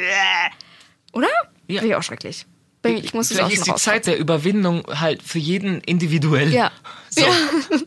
oder? 1.13 1.29
Ja. 1.67 1.79
Finde 1.79 1.87
ich 1.93 1.95
auch 1.95 2.03
schrecklich. 2.03 2.45
Bin- 2.83 2.97
Ich 3.03 3.15
muss 3.15 3.29
Vielleicht 3.29 3.53
ist 3.53 3.65
die 3.65 3.71
raus. 3.71 3.81
Zeit 3.81 4.05
der 4.05 4.19
Überwindung 4.19 4.83
halt 4.99 5.23
für 5.23 5.39
jeden 5.39 5.81
individuell. 5.81 6.53
Ja. 6.53 6.71
So. 7.09 7.21
Ja. 7.21 7.31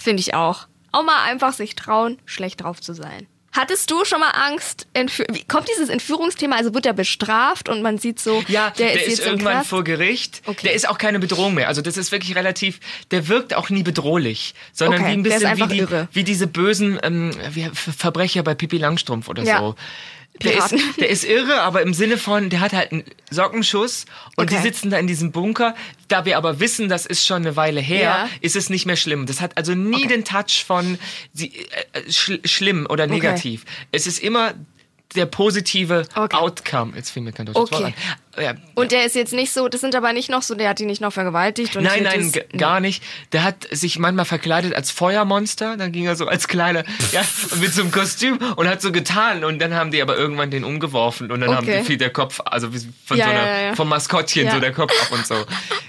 Finde 0.00 0.20
ich 0.20 0.34
auch. 0.34 0.66
Auch 0.92 1.04
mal 1.04 1.22
einfach 1.24 1.52
sich 1.52 1.76
trauen, 1.76 2.18
schlecht 2.24 2.62
drauf 2.62 2.80
zu 2.80 2.94
sein. 2.94 3.26
Hattest 3.52 3.90
du 3.90 4.04
schon 4.04 4.20
mal 4.20 4.30
Angst? 4.30 4.86
Wie 4.94 5.42
kommt 5.44 5.68
dieses 5.68 5.88
Entführungsthema? 5.88 6.54
Also 6.56 6.72
wird 6.72 6.86
er 6.86 6.92
bestraft 6.92 7.68
und 7.68 7.82
man 7.82 7.98
sieht 7.98 8.20
so, 8.20 8.44
Ja, 8.46 8.70
der, 8.70 8.92
ist 8.94 9.08
jetzt 9.08 9.18
im 9.20 9.32
irgendwann 9.32 9.64
vor 9.64 9.82
Gericht. 9.82 10.40
Okay. 10.46 10.68
Der 10.68 10.72
ist 10.74 10.88
auch 10.88 10.98
keine 10.98 11.18
Bedrohung 11.18 11.54
mehr. 11.54 11.66
Also 11.66 11.82
das 11.82 11.96
ist 11.96 12.12
wirklich 12.12 12.36
relativ, 12.36 12.78
der 13.10 13.26
wirkt 13.26 13.52
auch 13.54 13.68
nie 13.68 13.82
bedrohlich, 13.82 14.54
sondern 14.72 15.00
Okay, 15.00 15.10
wie 15.10 15.12
ein 15.14 15.24
der 15.24 15.36
ist 15.36 15.40
bisschen 15.42 15.70
wie 15.70 15.78
die, 15.78 16.06
wie 16.12 16.24
diese 16.24 16.46
bösen 16.46 17.00
ähm, 17.02 17.32
wie 17.50 17.64
Ver- 17.74 17.92
Verbrecher 17.92 18.44
bei 18.44 18.54
Pippi 18.54 18.78
Langstrumpf 18.78 19.28
oder 19.28 19.42
Ja. 19.42 19.58
so. 19.58 19.74
Der 20.42 20.56
ist, 20.56 20.74
der 20.98 21.08
ist 21.10 21.24
irre, 21.24 21.60
aber 21.62 21.82
im 21.82 21.92
Sinne 21.94 22.16
von, 22.16 22.48
der 22.50 22.60
hat 22.60 22.72
halt 22.72 22.92
einen 22.92 23.04
Sockenschuss 23.30 24.06
und 24.36 24.44
Okay. 24.50 24.56
die 24.56 24.62
sitzen 24.62 24.90
da 24.90 24.98
in 24.98 25.06
diesem 25.06 25.32
Bunker. 25.32 25.74
Da 26.08 26.24
wir 26.24 26.36
aber 26.36 26.60
wissen, 26.60 26.88
das 26.88 27.06
ist 27.06 27.26
schon 27.26 27.38
eine 27.42 27.56
Weile 27.56 27.80
her, 27.80 28.00
Ja. 28.00 28.28
ist 28.40 28.56
es 28.56 28.70
nicht 28.70 28.86
mehr 28.86 28.96
schlimm. 28.96 29.26
Das 29.26 29.40
hat 29.40 29.56
also 29.56 29.74
nie 29.74 29.96
Okay. 29.96 30.08
den 30.08 30.24
Touch 30.24 30.64
von 30.66 30.98
sie, 31.32 31.52
äh, 31.92 32.10
schl 32.10 32.40
schlimm 32.44 32.86
oder 32.88 33.06
negativ. 33.06 33.64
Es 33.92 34.06
ist 34.06 34.18
immer 34.18 34.54
der 35.14 35.26
positive 35.26 36.04
Okay. 36.14 36.36
Outcome. 36.36 36.92
Jetzt 36.96 37.10
fiel 37.10 37.22
mir 37.22 37.32
kein 37.32 37.46
deutsches 37.46 37.62
Okay. 37.64 37.74
Wort 37.84 37.84
an. 37.84 37.94
Ja, 38.40 38.54
Und 38.76 38.92
der 38.92 39.04
ist 39.04 39.16
jetzt 39.16 39.32
nicht 39.32 39.52
so, 39.52 39.68
das 39.68 39.80
sind 39.80 39.94
aber 39.96 40.12
nicht 40.12 40.30
noch 40.30 40.42
so, 40.42 40.54
der 40.54 40.68
hat 40.68 40.78
die 40.78 40.86
nicht 40.86 41.00
noch 41.00 41.12
vergewaltigt. 41.12 41.76
Und 41.76 41.82
Nein, 41.82 42.04
nein, 42.04 42.30
das- 42.32 42.44
gar 42.58 42.78
nicht. 42.80 43.02
Der 43.32 43.42
hat 43.42 43.66
sich 43.72 43.98
manchmal 43.98 44.24
verkleidet 44.24 44.72
als 44.74 44.92
Feuermonster, 44.92 45.76
dann 45.76 45.90
ging 45.90 46.04
er 46.06 46.14
so 46.14 46.26
als 46.28 46.46
kleiner, 46.46 46.84
ja, 47.12 47.22
mit 47.60 47.74
so 47.74 47.82
einem 47.82 47.90
Kostüm 47.90 48.38
und 48.56 48.68
hat 48.68 48.80
so 48.82 48.92
getan 48.92 49.42
und 49.44 49.58
dann 49.58 49.74
haben 49.74 49.90
die 49.90 50.00
aber 50.00 50.16
irgendwann 50.16 50.50
den 50.52 50.62
umgeworfen 50.64 51.30
und 51.32 51.40
dann 51.40 51.50
haben 51.54 51.66
Okay. 51.66 51.80
die 51.80 51.84
fiel 51.84 51.96
der 51.98 52.10
Kopf, 52.10 52.40
also 52.44 52.68
von 53.04 53.16
Ja, 53.18 53.24
so 53.26 53.30
einer, 53.32 53.76
vom 53.76 53.88
Maskottchen 53.88 54.48
so 54.50 54.60
der 54.60 54.72
Kopf 54.72 54.92
ab 55.02 55.10
und 55.10 55.26
so. 55.26 55.34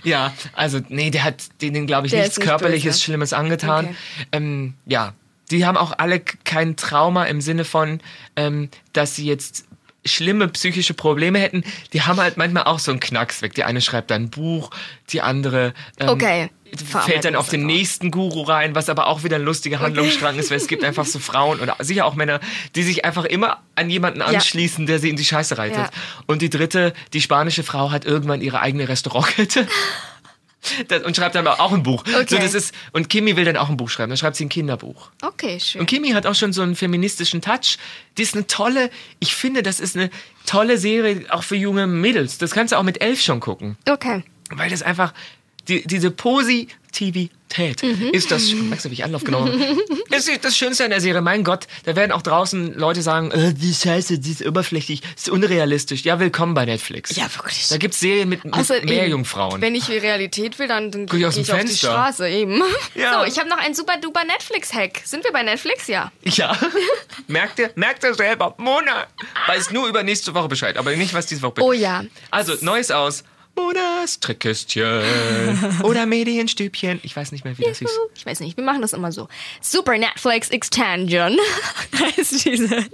Ja, 0.03 0.33
also 0.53 0.79
nee, 0.89 1.11
der 1.11 1.23
hat 1.23 1.35
denen, 1.61 1.85
glaube 1.85 2.07
ich, 2.07 2.11
Der 2.11 2.23
nichts 2.23 2.37
nicht 2.39 2.47
körperliches 2.47 2.95
böse. 2.95 3.03
Schlimmes 3.03 3.33
angetan. 3.33 3.95
Ähm, 4.31 4.73
ja, 4.87 5.13
die 5.51 5.65
haben 5.65 5.77
auch 5.77 5.93
alle 5.97 6.19
kein 6.19 6.75
Trauma 6.75 7.25
im 7.25 7.41
Sinne 7.41 7.65
von, 7.65 7.99
ähm, 8.35 8.69
dass 8.93 9.15
sie 9.15 9.25
jetzt 9.25 9.65
schlimme 10.05 10.47
psychische 10.47 10.93
Probleme 10.93 11.39
hätten, 11.39 11.63
die 11.93 12.01
haben 12.01 12.19
halt 12.19 12.37
manchmal 12.37 12.63
auch 12.63 12.79
so 12.79 12.91
einen 12.91 12.99
Knacks 12.99 13.41
weg. 13.41 13.53
Die 13.53 13.63
eine 13.63 13.81
schreibt 13.81 14.11
dann 14.11 14.23
ein 14.23 14.29
Buch, 14.29 14.71
die 15.09 15.21
andere 15.21 15.73
ähm, 15.99 16.09
Okay. 16.09 16.49
fällt 16.75 17.25
dann 17.25 17.35
auf 17.35 17.49
den 17.49 17.65
nächsten 17.65 18.09
Guru 18.09 18.41
rein, 18.41 18.73
was 18.73 18.89
aber 18.89 19.07
auch 19.07 19.23
wieder 19.23 19.35
ein 19.35 19.43
lustiger 19.43 19.79
Handlungsstrang 19.79 20.37
ist, 20.39 20.49
weil 20.49 20.57
es 20.57 20.67
gibt 20.67 20.83
einfach 20.83 21.05
so 21.05 21.19
Frauen 21.19 21.59
oder 21.59 21.75
sicher 21.79 22.05
auch 22.05 22.15
Männer, 22.15 22.39
die 22.75 22.83
sich 22.83 23.05
einfach 23.05 23.25
immer 23.25 23.59
an 23.75 23.89
jemanden 23.89 24.21
anschließen, 24.21 24.87
der 24.87 24.99
sie 24.99 25.09
in 25.09 25.17
die 25.17 25.25
Scheiße 25.25 25.57
reitet. 25.57 25.77
Ja. 25.77 25.89
Und 26.25 26.41
die 26.41 26.49
dritte, 26.49 26.93
die 27.13 27.21
spanische 27.21 27.63
Frau, 27.63 27.91
hat 27.91 28.05
irgendwann 28.05 28.41
ihre 28.41 28.59
eigene 28.59 28.89
Restaurantkette. 28.89 29.67
Das, 30.87 31.03
und 31.03 31.15
schreibt 31.15 31.35
dann 31.35 31.47
aber 31.47 31.59
auch 31.59 31.71
ein 31.71 31.83
Buch. 31.83 32.03
Okay. 32.07 32.25
So, 32.27 32.37
das 32.37 32.53
ist, 32.53 32.73
und 32.91 33.09
Kimi 33.09 33.35
will 33.35 33.45
dann 33.45 33.57
auch 33.57 33.69
ein 33.69 33.77
Buch 33.77 33.89
schreiben. 33.89 34.09
Dann 34.09 34.17
schreibt 34.17 34.35
sie 34.35 34.45
ein 34.45 34.49
Kinderbuch. 34.49 35.09
Okay, 35.21 35.59
schön. 35.59 35.81
Und 35.81 35.87
Kimi 35.87 36.11
hat 36.11 36.25
auch 36.25 36.35
schon 36.35 36.53
so 36.53 36.61
einen 36.61 36.75
feministischen 36.75 37.41
Touch. 37.41 37.77
Die 38.17 38.21
ist 38.21 38.35
eine 38.35 38.47
tolle, 38.47 38.89
ich 39.19 39.35
finde, 39.35 39.63
das 39.63 39.79
ist 39.79 39.95
eine 39.95 40.09
tolle 40.45 40.77
Serie, 40.77 41.25
auch 41.29 41.43
für 41.43 41.55
junge 41.55 41.87
Mädels. 41.87 42.37
Das 42.37 42.51
kannst 42.51 42.73
du 42.73 42.77
auch 42.77 42.83
mit 42.83 43.01
elf 43.01 43.21
schon 43.21 43.39
gucken. 43.39 43.77
Okay. 43.89 44.23
Weil 44.49 44.69
das 44.69 44.81
einfach, 44.81 45.13
die, 45.67 45.85
diese 45.85 46.11
Positivität 47.51 48.13
ist 48.13 48.31
das, 48.31 48.51
merkst 48.53 48.85
du, 48.85 48.89
wie 48.89 48.93
ich 48.93 49.03
Anlauf 49.03 49.23
genommen 49.23 49.51
ist 50.09 50.29
das 50.43 50.57
Schönste 50.57 50.83
an 50.85 50.91
der 50.91 51.01
Serie. 51.01 51.21
Mein 51.21 51.43
Gott, 51.43 51.67
da 51.83 51.95
werden 51.95 52.11
auch 52.11 52.21
draußen 52.21 52.77
Leute 52.77 53.01
sagen, 53.01 53.31
äh, 53.31 53.53
die 53.53 53.73
scheiße, 53.73 54.19
die 54.19 54.31
ist 54.31 54.45
oberflächlich, 54.45 55.01
die 55.01 55.07
ist 55.15 55.29
unrealistisch. 55.29 56.03
Ja, 56.03 56.19
willkommen 56.19 56.53
bei 56.53 56.65
Netflix. 56.65 57.15
Ja, 57.15 57.23
wirklich. 57.35 57.67
Da 57.69 57.77
gibt's 57.77 57.99
Serien 57.99 58.29
mit, 58.29 58.43
mit 58.43 58.53
Außer 58.53 58.81
mehr 58.83 59.03
eben, 59.03 59.11
Jungfrauen. 59.11 59.61
Wenn 59.61 59.75
ich 59.75 59.85
die 59.85 59.97
Realität 59.97 60.59
will, 60.59 60.67
dann, 60.67 60.91
dann 60.91 61.07
Guck 61.07 61.13
ich 61.13 61.19
gehe 61.19 61.27
aus 61.27 61.35
dem 61.35 61.43
ich 61.43 61.53
auf 61.53 61.61
die. 61.61 61.75
Straße 61.75 62.29
eben. 62.29 62.61
Ja. 62.95 63.19
So, 63.19 63.25
ich 63.25 63.37
habe 63.39 63.49
noch 63.49 63.57
einen 63.57 63.73
super 63.73 63.97
duper 64.01 64.23
Netflix-Hack. 64.23 65.01
Sind 65.03 65.23
wir 65.23 65.31
bei 65.31 65.43
Netflix? 65.43 65.87
Ja. 65.87 66.11
Ja, 66.23 66.57
merkt 67.27 67.59
ihr, 67.59 67.71
merkt 67.75 68.03
ihr 68.03 68.13
selber. 68.13 68.55
Mona 68.57 69.07
weiß 69.47 69.71
nur 69.71 69.87
über 69.87 70.03
nächste 70.03 70.33
Woche 70.33 70.47
Bescheid, 70.47 70.77
aber 70.77 70.95
nicht, 70.95 71.13
was 71.13 71.25
diese 71.25 71.41
Woche 71.41 71.61
Oh 71.61 71.73
ja. 71.73 72.03
Also, 72.29 72.53
Neues 72.61 72.91
aus 72.91 73.23
Monas 73.55 74.19
Trickkistchen 74.19 75.03
oder 75.83 76.05
Medienstübchen. 76.05 76.99
Ich 77.03 77.15
weiß 77.15 77.31
nicht 77.31 77.45
mehr, 77.45 77.57
wie 77.57 77.63
das 77.63 77.79
hieß. 77.79 77.99
Ich 78.15 78.25
weiß 78.25 78.39
nicht, 78.39 78.57
wir 78.57 78.63
machen 78.63 78.81
das 78.81 78.93
immer 78.93 79.11
so. 79.11 79.27
Super 79.61 79.97
Netflix 79.97 80.49
Extension 80.49 81.37
heißt 81.99 82.45
diese, 82.45 82.85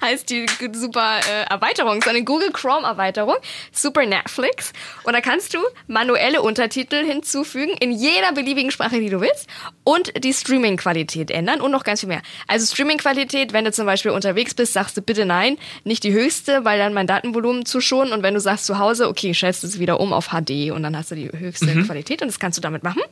heißt 0.00 0.30
die 0.30 0.46
super 0.72 1.20
äh, 1.20 1.44
Erweiterung, 1.50 2.00
so 2.02 2.10
eine 2.10 2.24
Google 2.24 2.50
Chrome 2.52 2.86
Erweiterung. 2.86 3.36
Super 3.72 4.06
Netflix. 4.06 4.72
Und 5.04 5.14
da 5.14 5.20
kannst 5.20 5.54
du 5.54 5.58
manuelle 5.86 6.42
Untertitel 6.42 7.04
hinzufügen 7.04 7.76
in 7.80 7.92
jeder 7.92 8.32
beliebigen 8.32 8.70
Sprache, 8.70 9.00
die 9.00 9.10
du 9.10 9.20
willst. 9.20 9.48
Und 9.84 10.12
die 10.22 10.32
Streaming-Qualität 10.32 11.30
ändern 11.30 11.60
und 11.60 11.70
noch 11.70 11.84
ganz 11.84 12.00
viel 12.00 12.08
mehr. 12.08 12.22
Also 12.46 12.66
Streaming-Qualität, 12.72 13.52
wenn 13.52 13.64
du 13.64 13.72
zum 13.72 13.86
Beispiel 13.86 14.12
unterwegs 14.12 14.54
bist, 14.54 14.72
sagst 14.72 14.96
du 14.96 15.02
bitte 15.02 15.26
nein, 15.26 15.58
nicht 15.84 16.04
die 16.04 16.12
höchste, 16.12 16.64
weil 16.64 16.78
dann 16.78 16.94
mein 16.94 17.06
Datenvolumen 17.06 17.66
zu 17.66 17.80
schonen. 17.80 18.12
Und 18.12 18.22
wenn 18.22 18.34
du 18.34 18.40
sagst 18.40 18.66
zu 18.66 18.78
Hause, 18.78 19.08
okay, 19.08 19.34
stellst 19.34 19.62
du 19.62 19.66
es 19.66 19.78
wieder 19.78 20.00
um 20.00 20.03
auf 20.12 20.28
HD 20.28 20.70
und 20.72 20.82
dann 20.82 20.96
hast 20.96 21.10
du 21.10 21.14
die 21.14 21.30
höchste 21.32 21.66
Mhm. 21.74 21.84
Qualität 21.86 22.22
und 22.22 22.28
das 22.28 22.38
kannst 22.38 22.58
du 22.58 22.62
damit 22.62 22.82
machen. 22.82 23.02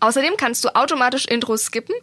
Außerdem 0.00 0.34
kannst 0.36 0.64
du 0.64 0.74
automatisch 0.74 1.26
Intros 1.26 1.64
skippen, 1.66 1.94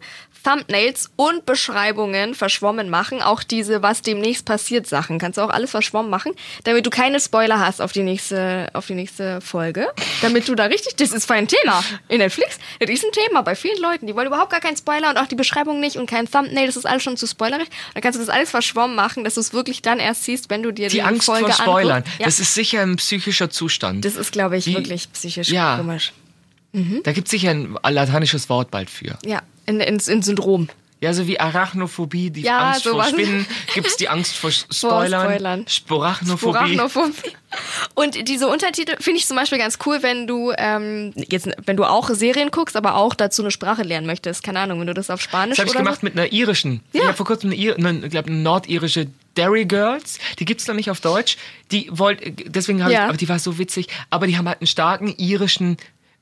Thumbnails 0.44 1.10
und 1.16 1.44
Beschreibungen 1.46 2.34
verschwommen 2.34 2.88
machen. 2.90 3.20
Auch 3.22 3.42
diese 3.42 3.82
Was 3.82 4.02
demnächst 4.02 4.44
passiert 4.44 4.86
Sachen 4.86 5.18
kannst 5.18 5.36
du 5.38 5.42
auch 5.42 5.50
alles 5.50 5.70
verschwommen 5.72 6.10
machen, 6.10 6.32
damit 6.64 6.86
du 6.86 6.90
keine 6.90 7.18
Spoiler 7.20 7.58
hast 7.58 7.80
auf 7.82 7.92
die 7.92 8.02
nächste, 8.04 8.68
auf 8.72 8.86
die 8.86 8.94
nächste 8.94 9.40
Folge. 9.40 9.88
Damit 10.22 10.48
du 10.48 10.54
da 10.54 10.64
richtig, 10.64 10.94
das 10.96 11.10
ist 11.12 11.30
ein 11.30 11.48
Thema 11.48 11.82
in 12.08 12.18
Netflix. 12.18 12.58
Das 12.78 12.88
ist 12.88 13.04
ein 13.04 13.12
Thema 13.12 13.42
bei 13.42 13.54
vielen 13.56 13.80
Leuten. 13.82 14.06
Die 14.06 14.14
wollen 14.14 14.28
überhaupt 14.28 14.50
gar 14.50 14.60
keinen 14.60 14.76
Spoiler 14.76 15.10
und 15.10 15.16
auch 15.18 15.26
die 15.26 15.34
Beschreibung 15.34 15.80
nicht 15.80 15.96
und 15.96 16.08
kein 16.08 16.30
Thumbnail. 16.30 16.66
Das 16.66 16.76
ist 16.76 16.86
alles 16.86 17.02
schon 17.02 17.16
zu 17.16 17.26
spoilerig. 17.26 17.68
Dann 17.94 18.02
kannst 18.02 18.16
du 18.18 18.24
das 18.24 18.30
alles 18.32 18.50
verschwommen 18.50 18.94
machen, 18.96 19.24
dass 19.24 19.34
du 19.34 19.40
es 19.40 19.52
wirklich 19.52 19.82
dann 19.82 19.98
erst 19.98 20.24
siehst, 20.24 20.50
wenn 20.50 20.62
du 20.62 20.70
dir 20.72 20.88
die, 20.88 20.96
Die 20.96 21.02
Angst 21.02 21.26
Folge 21.26 21.52
vor 21.52 21.64
Spoilern. 21.64 22.04
Ja, 22.18 22.26
Das 22.26 22.38
ist 22.38 22.54
sicher 22.54 22.80
ein 22.82 22.96
psychischer 22.96 23.50
Zustand. 23.50 24.04
das 24.04 24.14
ist, 24.14 24.32
glaube 24.32 24.56
ich, 24.56 24.66
Wie- 24.66 24.74
wirklich 24.74 25.12
psychisch 25.12 25.48
Ja. 25.48 25.76
komisch. 25.78 26.12
Da 26.72 27.12
gibt 27.12 27.28
es 27.28 27.30
sicher 27.30 27.50
ein 27.50 27.76
lateinisches 27.88 28.48
Wort 28.48 28.70
bald 28.70 28.90
für. 28.90 29.18
Ja, 29.24 29.42
in, 29.66 29.80
in, 29.80 29.98
in 29.98 30.22
Syndrom. 30.22 30.68
Ja, 31.00 31.14
so 31.14 31.28
wie 31.28 31.38
Arachnophobie, 31.38 32.30
die 32.30 32.40
Ja, 32.42 32.70
Angst 32.70 32.82
vor 32.82 32.92
sowas. 32.94 33.10
Spinnen, 33.10 33.46
gibt 33.72 33.86
es 33.86 33.96
die 33.96 34.08
Angst 34.08 34.36
vor 34.36 34.50
Spoilern, 34.50 35.22
Spoilern. 35.30 35.68
Sporachnophobie. 35.68 36.74
Sporachnophobie. 36.74 37.36
Und 37.94 38.28
diese 38.28 38.48
Untertitel 38.48 38.96
finde 39.00 39.18
ich 39.20 39.26
zum 39.26 39.36
Beispiel 39.36 39.58
ganz 39.58 39.78
cool, 39.86 39.98
wenn 40.02 40.26
du 40.26 40.52
ähm, 40.58 41.12
jetzt, 41.16 41.48
wenn 41.66 41.76
du 41.76 41.84
auch 41.84 42.10
Serien 42.10 42.50
guckst, 42.50 42.76
aber 42.76 42.96
auch 42.96 43.14
dazu 43.14 43.42
eine 43.42 43.52
Sprache 43.52 43.82
lernen 43.84 44.08
möchtest. 44.08 44.42
Keine 44.42 44.58
Ahnung, 44.58 44.80
wenn 44.80 44.88
du 44.88 44.94
das 44.94 45.08
auf 45.08 45.20
Spanisch 45.20 45.56
Das 45.58 45.66
habe 45.66 45.70
ich 45.70 45.76
gemacht 45.84 46.02
mit 46.02 46.14
einer 46.14 46.32
irischen. 46.32 46.80
Ich 46.92 47.00
habe 47.00 47.14
vor 47.14 47.26
kurzem 47.26 47.52
eine, 47.52 47.74
eine, 47.76 48.04
ich 48.06 48.10
glaube, 48.10 48.30
eine 48.30 48.38
nordirische 48.40 49.06
Dairy 49.36 49.66
Girls. 49.66 50.18
Die 50.40 50.44
gibt's 50.44 50.66
noch 50.66 50.74
nicht 50.74 50.90
auf 50.90 51.00
Deutsch. 51.00 51.36
Die 51.70 51.88
wollte, 51.92 52.32
deswegen 52.32 52.82
habe 52.82 52.92
Ja. 52.92 53.04
ich, 53.04 53.08
aber 53.10 53.16
die 53.18 53.28
war 53.28 53.38
so 53.38 53.56
witzig. 53.58 53.86
Aber 54.10 54.26
die 54.26 54.36
haben 54.36 54.48
halt 54.48 54.60
einen 54.60 54.66
starken 54.66 55.14
irischen 55.16 55.76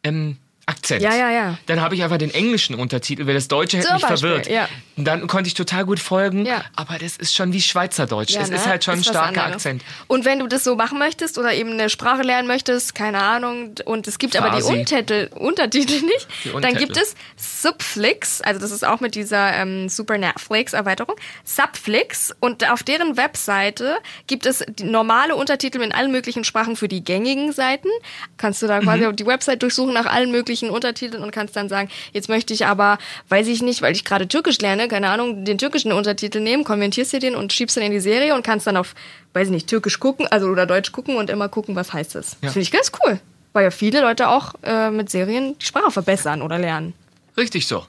ähm, 0.06 0.36
Akzent. 0.68 1.00
Ja, 1.00 1.14
ja, 1.14 1.30
ja. 1.30 1.58
Dann 1.66 1.80
habe 1.80 1.94
ich 1.94 2.02
einfach 2.02 2.18
den 2.18 2.32
englischen 2.34 2.74
Untertitel, 2.74 3.24
weil 3.26 3.34
das 3.34 3.46
Deutsche 3.46 3.76
hätte 3.76 3.86
Zum 3.86 3.94
mich 3.96 4.02
Beispiel, 4.02 4.28
verwirrt. 4.30 4.48
ja. 4.48 4.68
Und 4.96 5.04
dann 5.04 5.26
konnte 5.28 5.46
ich 5.46 5.54
total 5.54 5.84
gut 5.84 6.00
folgen. 6.00 6.44
Ja. 6.44 6.64
Aber 6.74 6.98
das 6.98 7.16
ist 7.16 7.34
schon 7.36 7.52
wie 7.52 7.60
Schweizerdeutsch. 7.62 8.30
Ja, 8.32 8.40
es 8.40 8.50
ne? 8.50 8.56
ist 8.56 8.66
halt 8.66 8.82
schon 8.82 8.94
ein 8.94 9.00
was 9.00 9.06
starker. 9.06 9.44
Akzent. 9.44 9.82
Und 10.08 10.24
wenn 10.24 10.40
du 10.40 10.48
das 10.48 10.64
so 10.64 10.74
machen 10.74 10.98
möchtest 10.98 11.38
oder 11.38 11.52
eben 11.54 11.70
eine 11.72 11.88
Sprache 11.88 12.22
lernen 12.22 12.48
möchtest, 12.48 12.96
keine 12.96 13.22
Ahnung, 13.22 13.74
und 13.84 14.08
es 14.08 14.18
gibt 14.18 14.34
aber 14.36 14.50
die 14.56 14.62
Quasi. 14.62 14.72
Untertitel, 14.80 15.28
Untertitel 15.36 16.04
nicht, 16.04 16.26
Die 16.44 16.50
dann 16.60 16.74
gibt 16.74 16.96
es 16.96 17.14
Subflix, 17.36 18.40
also 18.40 18.60
das 18.60 18.70
ist 18.70 18.84
auch 18.84 19.00
mit 19.00 19.14
dieser 19.14 19.54
ähm, 19.54 19.88
Super 19.88 20.18
Netflix 20.18 20.72
Erweiterung, 20.72 21.14
Subflix 21.44 22.34
und 22.40 22.68
auf 22.70 22.82
deren 22.82 23.16
Webseite 23.16 23.96
gibt 24.26 24.46
es 24.46 24.64
normale 24.82 25.36
Untertitel 25.36 25.80
in 25.82 25.92
allen 25.92 26.10
möglichen 26.10 26.42
Sprachen 26.44 26.74
für 26.74 26.88
die 26.88 27.04
gängigen 27.04 27.52
Seiten. 27.52 27.88
Kannst 28.36 28.62
du 28.62 28.66
da 28.66 28.80
quasi 28.80 29.04
Mhm. 29.06 29.14
die 29.16 29.26
Website 29.26 29.62
durchsuchen 29.62 29.92
nach 29.94 30.06
allen 30.06 30.30
möglichen 30.30 30.55
Untertiteln 30.64 31.22
und 31.22 31.30
kannst 31.30 31.56
dann 31.56 31.68
sagen, 31.68 31.88
jetzt 32.12 32.28
möchte 32.28 32.52
ich 32.52 32.66
aber, 32.66 32.98
weiß 33.28 33.46
ich 33.48 33.62
nicht, 33.62 33.82
weil 33.82 33.92
ich 33.92 34.04
gerade 34.04 34.28
Türkisch 34.28 34.58
lerne, 34.58 34.88
keine 34.88 35.08
Ahnung, 35.08 35.44
den 35.44 35.58
türkischen 35.58 35.92
Untertitel 35.92 36.40
nehmen, 36.40 36.64
konvertierst 36.64 37.12
dir 37.12 37.20
den 37.20 37.34
und 37.34 37.52
schiebst 37.52 37.76
den 37.76 37.84
in 37.84 37.92
die 37.92 38.00
Serie 38.00 38.34
und 38.34 38.42
kannst 38.44 38.66
dann 38.66 38.76
auf, 38.76 38.94
weiß 39.34 39.48
ich 39.48 39.52
nicht, 39.52 39.68
Türkisch 39.68 40.00
gucken, 40.00 40.26
also 40.26 40.48
oder 40.48 40.66
Deutsch 40.66 40.92
gucken 40.92 41.16
und 41.16 41.30
immer 41.30 41.48
gucken, 41.48 41.76
was 41.76 41.92
heißt 41.92 42.14
das. 42.14 42.32
Ja. 42.32 42.38
Das 42.42 42.52
finde 42.54 42.62
ich 42.62 42.72
ganz 42.72 42.90
cool. 43.04 43.20
Weil 43.52 43.64
ja 43.64 43.70
viele 43.70 44.00
Leute 44.00 44.28
auch 44.28 44.54
äh, 44.62 44.90
mit 44.90 45.10
Serien 45.10 45.58
die 45.58 45.64
Sprache 45.64 45.90
verbessern 45.90 46.42
oder 46.42 46.58
lernen. 46.58 46.94
Richtig 47.36 47.66
so. 47.66 47.86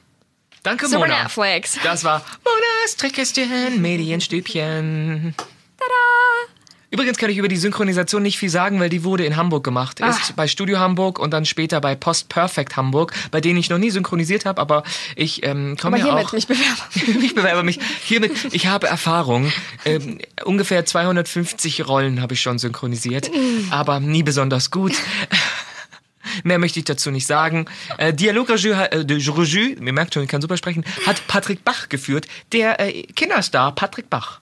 Danke, 0.64 0.88
Super 0.88 1.08
Mona. 1.08 1.24
Netflix. 1.24 1.78
Das 1.84 2.04
war 2.04 2.20
Monas 2.44 2.96
Trickkästchen, 2.98 3.82
Medienstübchen. 3.82 5.34
Tada! 5.78 6.57
Übrigens 6.90 7.18
kann 7.18 7.30
ich 7.30 7.38
über 7.38 7.50
die 7.50 7.58
Synchronisation 7.58 8.24
nicht 8.24 8.38
viel 8.38 8.50
sagen, 8.50 8.80
weil 8.80 8.90
die 8.90 9.04
wurde 9.04 9.26
in 9.26 9.36
Hamburg 9.36 9.64
gemacht. 9.64 10.02
Ah. 10.02 10.10
Ist 10.10 10.36
bei 10.38 10.48
Studio 10.48 10.80
Hamburg 10.80 11.20
und 11.20 11.32
dann 11.32 11.44
später 11.44 11.82
bei 11.82 11.96
Post 11.96 12.30
Perfect 12.30 12.78
Hamburg, 12.78 13.14
bei 13.30 13.42
denen 13.42 13.60
ich 13.60 13.70
noch 13.70 13.78
nie 13.78 13.90
synchronisiert 13.90 14.46
habe, 14.46 14.62
aber 14.62 14.84
ich 15.16 15.46
ähm, 15.46 15.76
komme 15.80 15.98
Aber 15.98 16.06
ja 16.06 16.12
hiermit 16.12 16.28
auch. 16.28 16.32
mich 16.34 16.48
bewerben. 16.48 17.24
ich 17.24 17.36
bewerbe 17.36 17.64
mich 17.64 17.80
hiermit. 18.04 18.32
Ich 18.54 18.68
habe 18.68 18.88
Erfahrung. 18.88 19.52
Ähm, 19.84 20.20
ungefähr 20.46 20.86
250 20.86 21.88
Rollen 21.88 22.22
habe 22.22 22.36
ich 22.36 22.42
schon 22.42 22.58
synchronisiert, 22.58 23.30
aber 23.70 24.00
nie 24.00 24.24
besonders 24.24 24.72
gut. 24.72 24.94
Mehr 26.44 26.60
möchte 26.60 26.80
ich 26.80 26.86
dazu 26.86 27.12
nicht 27.12 27.28
sagen. 27.28 27.66
Äh, 27.98 28.14
Dialogregie, 28.14 28.70
äh, 28.70 29.06
de 29.06 29.18
Regie, 29.18 29.74
ihr 29.80 29.94
merkt 29.94 30.14
schon, 30.14 30.24
ich 30.24 30.30
kann 30.30 30.42
super 30.42 30.58
sprechen, 30.58 30.86
hat 31.06 31.26
Patrick 31.28 31.64
Bach 31.64 31.90
geführt. 31.90 32.28
Der 32.52 32.80
äh, 32.80 33.04
Kinderstar 33.04 33.74
Patrick 33.74 34.10
Bach. 34.10 34.40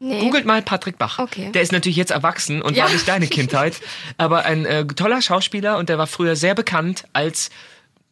Nee. 0.00 0.20
Googelt 0.20 0.44
mal 0.46 0.62
Patrick 0.62 0.96
Bach. 0.98 1.18
Okay. 1.18 1.50
Der 1.52 1.62
ist 1.62 1.72
natürlich 1.72 1.96
jetzt 1.96 2.10
erwachsen 2.12 2.62
und 2.62 2.76
Ja. 2.76 2.84
war 2.84 2.92
nicht 2.92 3.08
deine 3.08 3.26
Kindheit, 3.26 3.80
aber 4.16 4.44
ein 4.44 4.64
äh, 4.64 4.86
toller 4.86 5.20
Schauspieler 5.22 5.76
und 5.78 5.88
der 5.88 5.98
war 5.98 6.06
früher 6.06 6.36
sehr 6.36 6.54
bekannt 6.54 7.04
als 7.12 7.50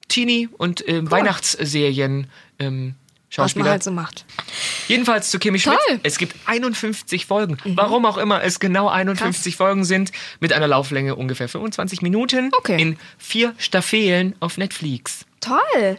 Teenie 0.08 0.48
und 0.58 0.86
äh, 0.88 1.08
Weihnachtsserien 1.10 2.28
ähm, 2.58 2.94
Was 2.96 3.28
man 3.28 3.48
Schauspieler. 3.48 3.70
halt 3.70 3.82
so 3.82 3.90
macht. 3.90 4.24
Jedenfalls 4.88 5.30
zu 5.30 5.38
Kimi 5.38 5.58
Schmidt. 5.58 5.78
Toll. 5.88 6.00
Es 6.02 6.18
gibt 6.18 6.34
51 6.46 7.26
Folgen. 7.26 7.58
Warum 7.64 8.04
auch 8.06 8.16
immer 8.16 8.42
es 8.42 8.58
genau 8.60 8.88
51 8.88 9.56
Folgen 9.56 9.84
sind, 9.84 10.12
mit 10.40 10.52
einer 10.52 10.68
Lauflänge 10.68 11.14
ungefähr 11.16 11.48
25 11.48 12.02
Minuten 12.02 12.50
Okay. 12.58 12.80
in 12.80 12.98
vier 13.18 13.54
Staffelen 13.58 14.34
auf 14.40 14.58
Netflix. 14.58 15.24
Toll. 15.40 15.98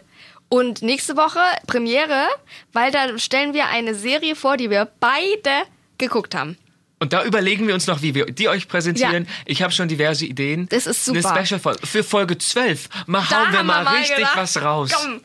Und 0.50 0.80
nächste 0.82 1.16
Woche 1.16 1.40
Premiere, 1.66 2.26
weil 2.72 2.90
da 2.90 3.18
stellen 3.18 3.52
wir 3.52 3.66
eine 3.68 3.94
Serie 3.94 4.34
vor, 4.34 4.56
die 4.56 4.70
wir 4.70 4.88
beide 5.00 5.50
geguckt 5.98 6.34
haben. 6.34 6.56
Und 7.00 7.12
da 7.12 7.24
überlegen 7.24 7.68
wir 7.68 7.74
uns 7.74 7.86
noch, 7.86 8.02
wie 8.02 8.14
wir 8.14 8.26
die 8.26 8.48
euch 8.48 8.66
präsentieren. 8.66 9.24
Ja. 9.24 9.30
Ich 9.46 9.62
habe 9.62 9.72
schon 9.72 9.88
diverse 9.88 10.24
Ideen. 10.24 10.68
Das 10.70 10.86
ist 10.86 11.04
super. 11.04 11.30
Eine 11.32 11.46
Special-Folge 11.46 11.86
für 11.86 12.02
Folge 12.02 12.38
12. 12.38 12.88
Mal 13.06 13.22
Da 13.30 13.52
wir 13.52 13.62
mal, 13.62 13.84
wir 13.84 13.84
mal 13.84 13.96
richtig 13.96 14.16
gedacht, 14.16 14.36
was 14.36 14.60
raus. 14.60 14.90
Komm. 14.92 15.20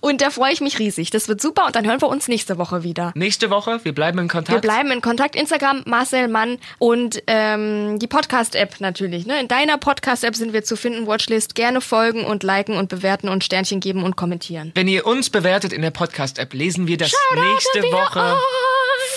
Und 0.00 0.20
da 0.20 0.30
freue 0.30 0.52
ich 0.52 0.60
mich 0.60 0.78
riesig. 0.78 1.10
Das 1.10 1.28
wird 1.28 1.40
super 1.40 1.66
und 1.66 1.76
dann 1.76 1.86
hören 1.86 2.00
wir 2.00 2.08
uns 2.08 2.28
nächste 2.28 2.56
Woche 2.56 2.82
wieder. 2.82 3.12
Nächste 3.14 3.50
Woche, 3.50 3.80
wir 3.82 3.92
bleiben 3.92 4.18
in 4.18 4.28
Kontakt. 4.28 4.56
Wir 4.56 4.60
bleiben 4.60 4.90
in 4.90 5.00
Kontakt. 5.00 5.36
Instagram, 5.36 5.82
Marcel 5.86 6.28
Mann 6.28 6.58
und 6.78 7.22
ähm, 7.26 7.98
die 7.98 8.06
Podcast-App 8.06 8.80
natürlich. 8.80 9.26
Ne? 9.26 9.40
In 9.40 9.48
deiner 9.48 9.76
Podcast-App 9.76 10.34
sind 10.34 10.52
wir 10.52 10.64
zu 10.64 10.76
finden. 10.76 11.06
Watchlist 11.06 11.54
gerne 11.54 11.80
folgen 11.80 12.24
und 12.24 12.42
liken 12.42 12.76
und 12.76 12.88
bewerten 12.88 13.28
und 13.28 13.44
Sternchen 13.44 13.80
geben 13.80 14.02
und 14.02 14.16
kommentieren. 14.16 14.72
Wenn 14.74 14.88
ihr 14.88 15.06
uns 15.06 15.30
bewertet 15.30 15.72
in 15.72 15.82
der 15.82 15.90
Podcast-App, 15.90 16.54
lesen 16.54 16.86
wir 16.86 16.96
das 16.96 17.10
Shoutout 17.10 17.40
nächste 17.42 17.82
Woche. 17.92 18.38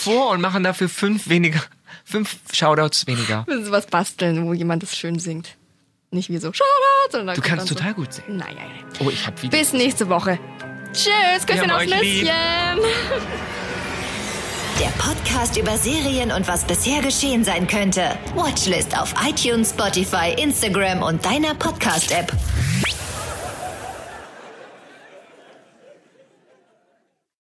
Vor 0.02 0.30
und 0.32 0.41
machen 0.41 0.63
dafür 0.63 0.89
fünf 0.89 1.30
weniger, 1.30 1.62
fünf 2.06 2.38
Shoutouts 2.54 3.08
weniger. 3.08 3.43
Wir 3.47 3.56
müssen 3.56 3.65
sowas 3.67 3.86
basteln, 3.88 4.45
wo 4.47 4.54
jemand 4.54 4.84
das 4.84 4.95
schön 4.97 5.19
singt. 5.19 5.56
Nicht 6.12 6.30
wie 6.30 6.38
so, 6.38 6.52
Shoutout, 6.52 7.12
sondern 7.12 7.36
Du 7.36 7.41
kannst 7.41 7.67
total 7.67 7.89
so. 7.89 7.95
gut 7.95 8.13
singen. 8.13 8.38
Nein, 8.38 8.56
nein, 8.56 8.69
nein. 8.75 8.86
Oh, 9.06 9.10
ich 9.12 9.28
hab 9.28 9.41
Videos. 9.41 9.60
Bis 9.60 9.73
nächste 9.73 10.10
Woche. 10.10 10.39
Tschüss, 10.91 11.45
Küsschen 11.45 11.69
lieb. 11.86 11.89
Nüsschen. 11.89 12.80
Der 14.80 14.88
Podcast 14.97 15.58
über 15.58 15.78
Serien 15.78 16.32
und 16.32 16.47
was 16.47 16.63
bisher 16.65 17.02
geschehen 17.02 17.43
sein 17.43 17.67
könnte. 17.67 18.17
Watchlist 18.34 18.97
auf 18.97 19.13
iTunes, 19.28 19.71
Spotify, 19.71 20.34
Instagram 20.38 21.04
und 21.04 21.23
deiner 21.25 21.54
Podcast-App. 21.54 22.32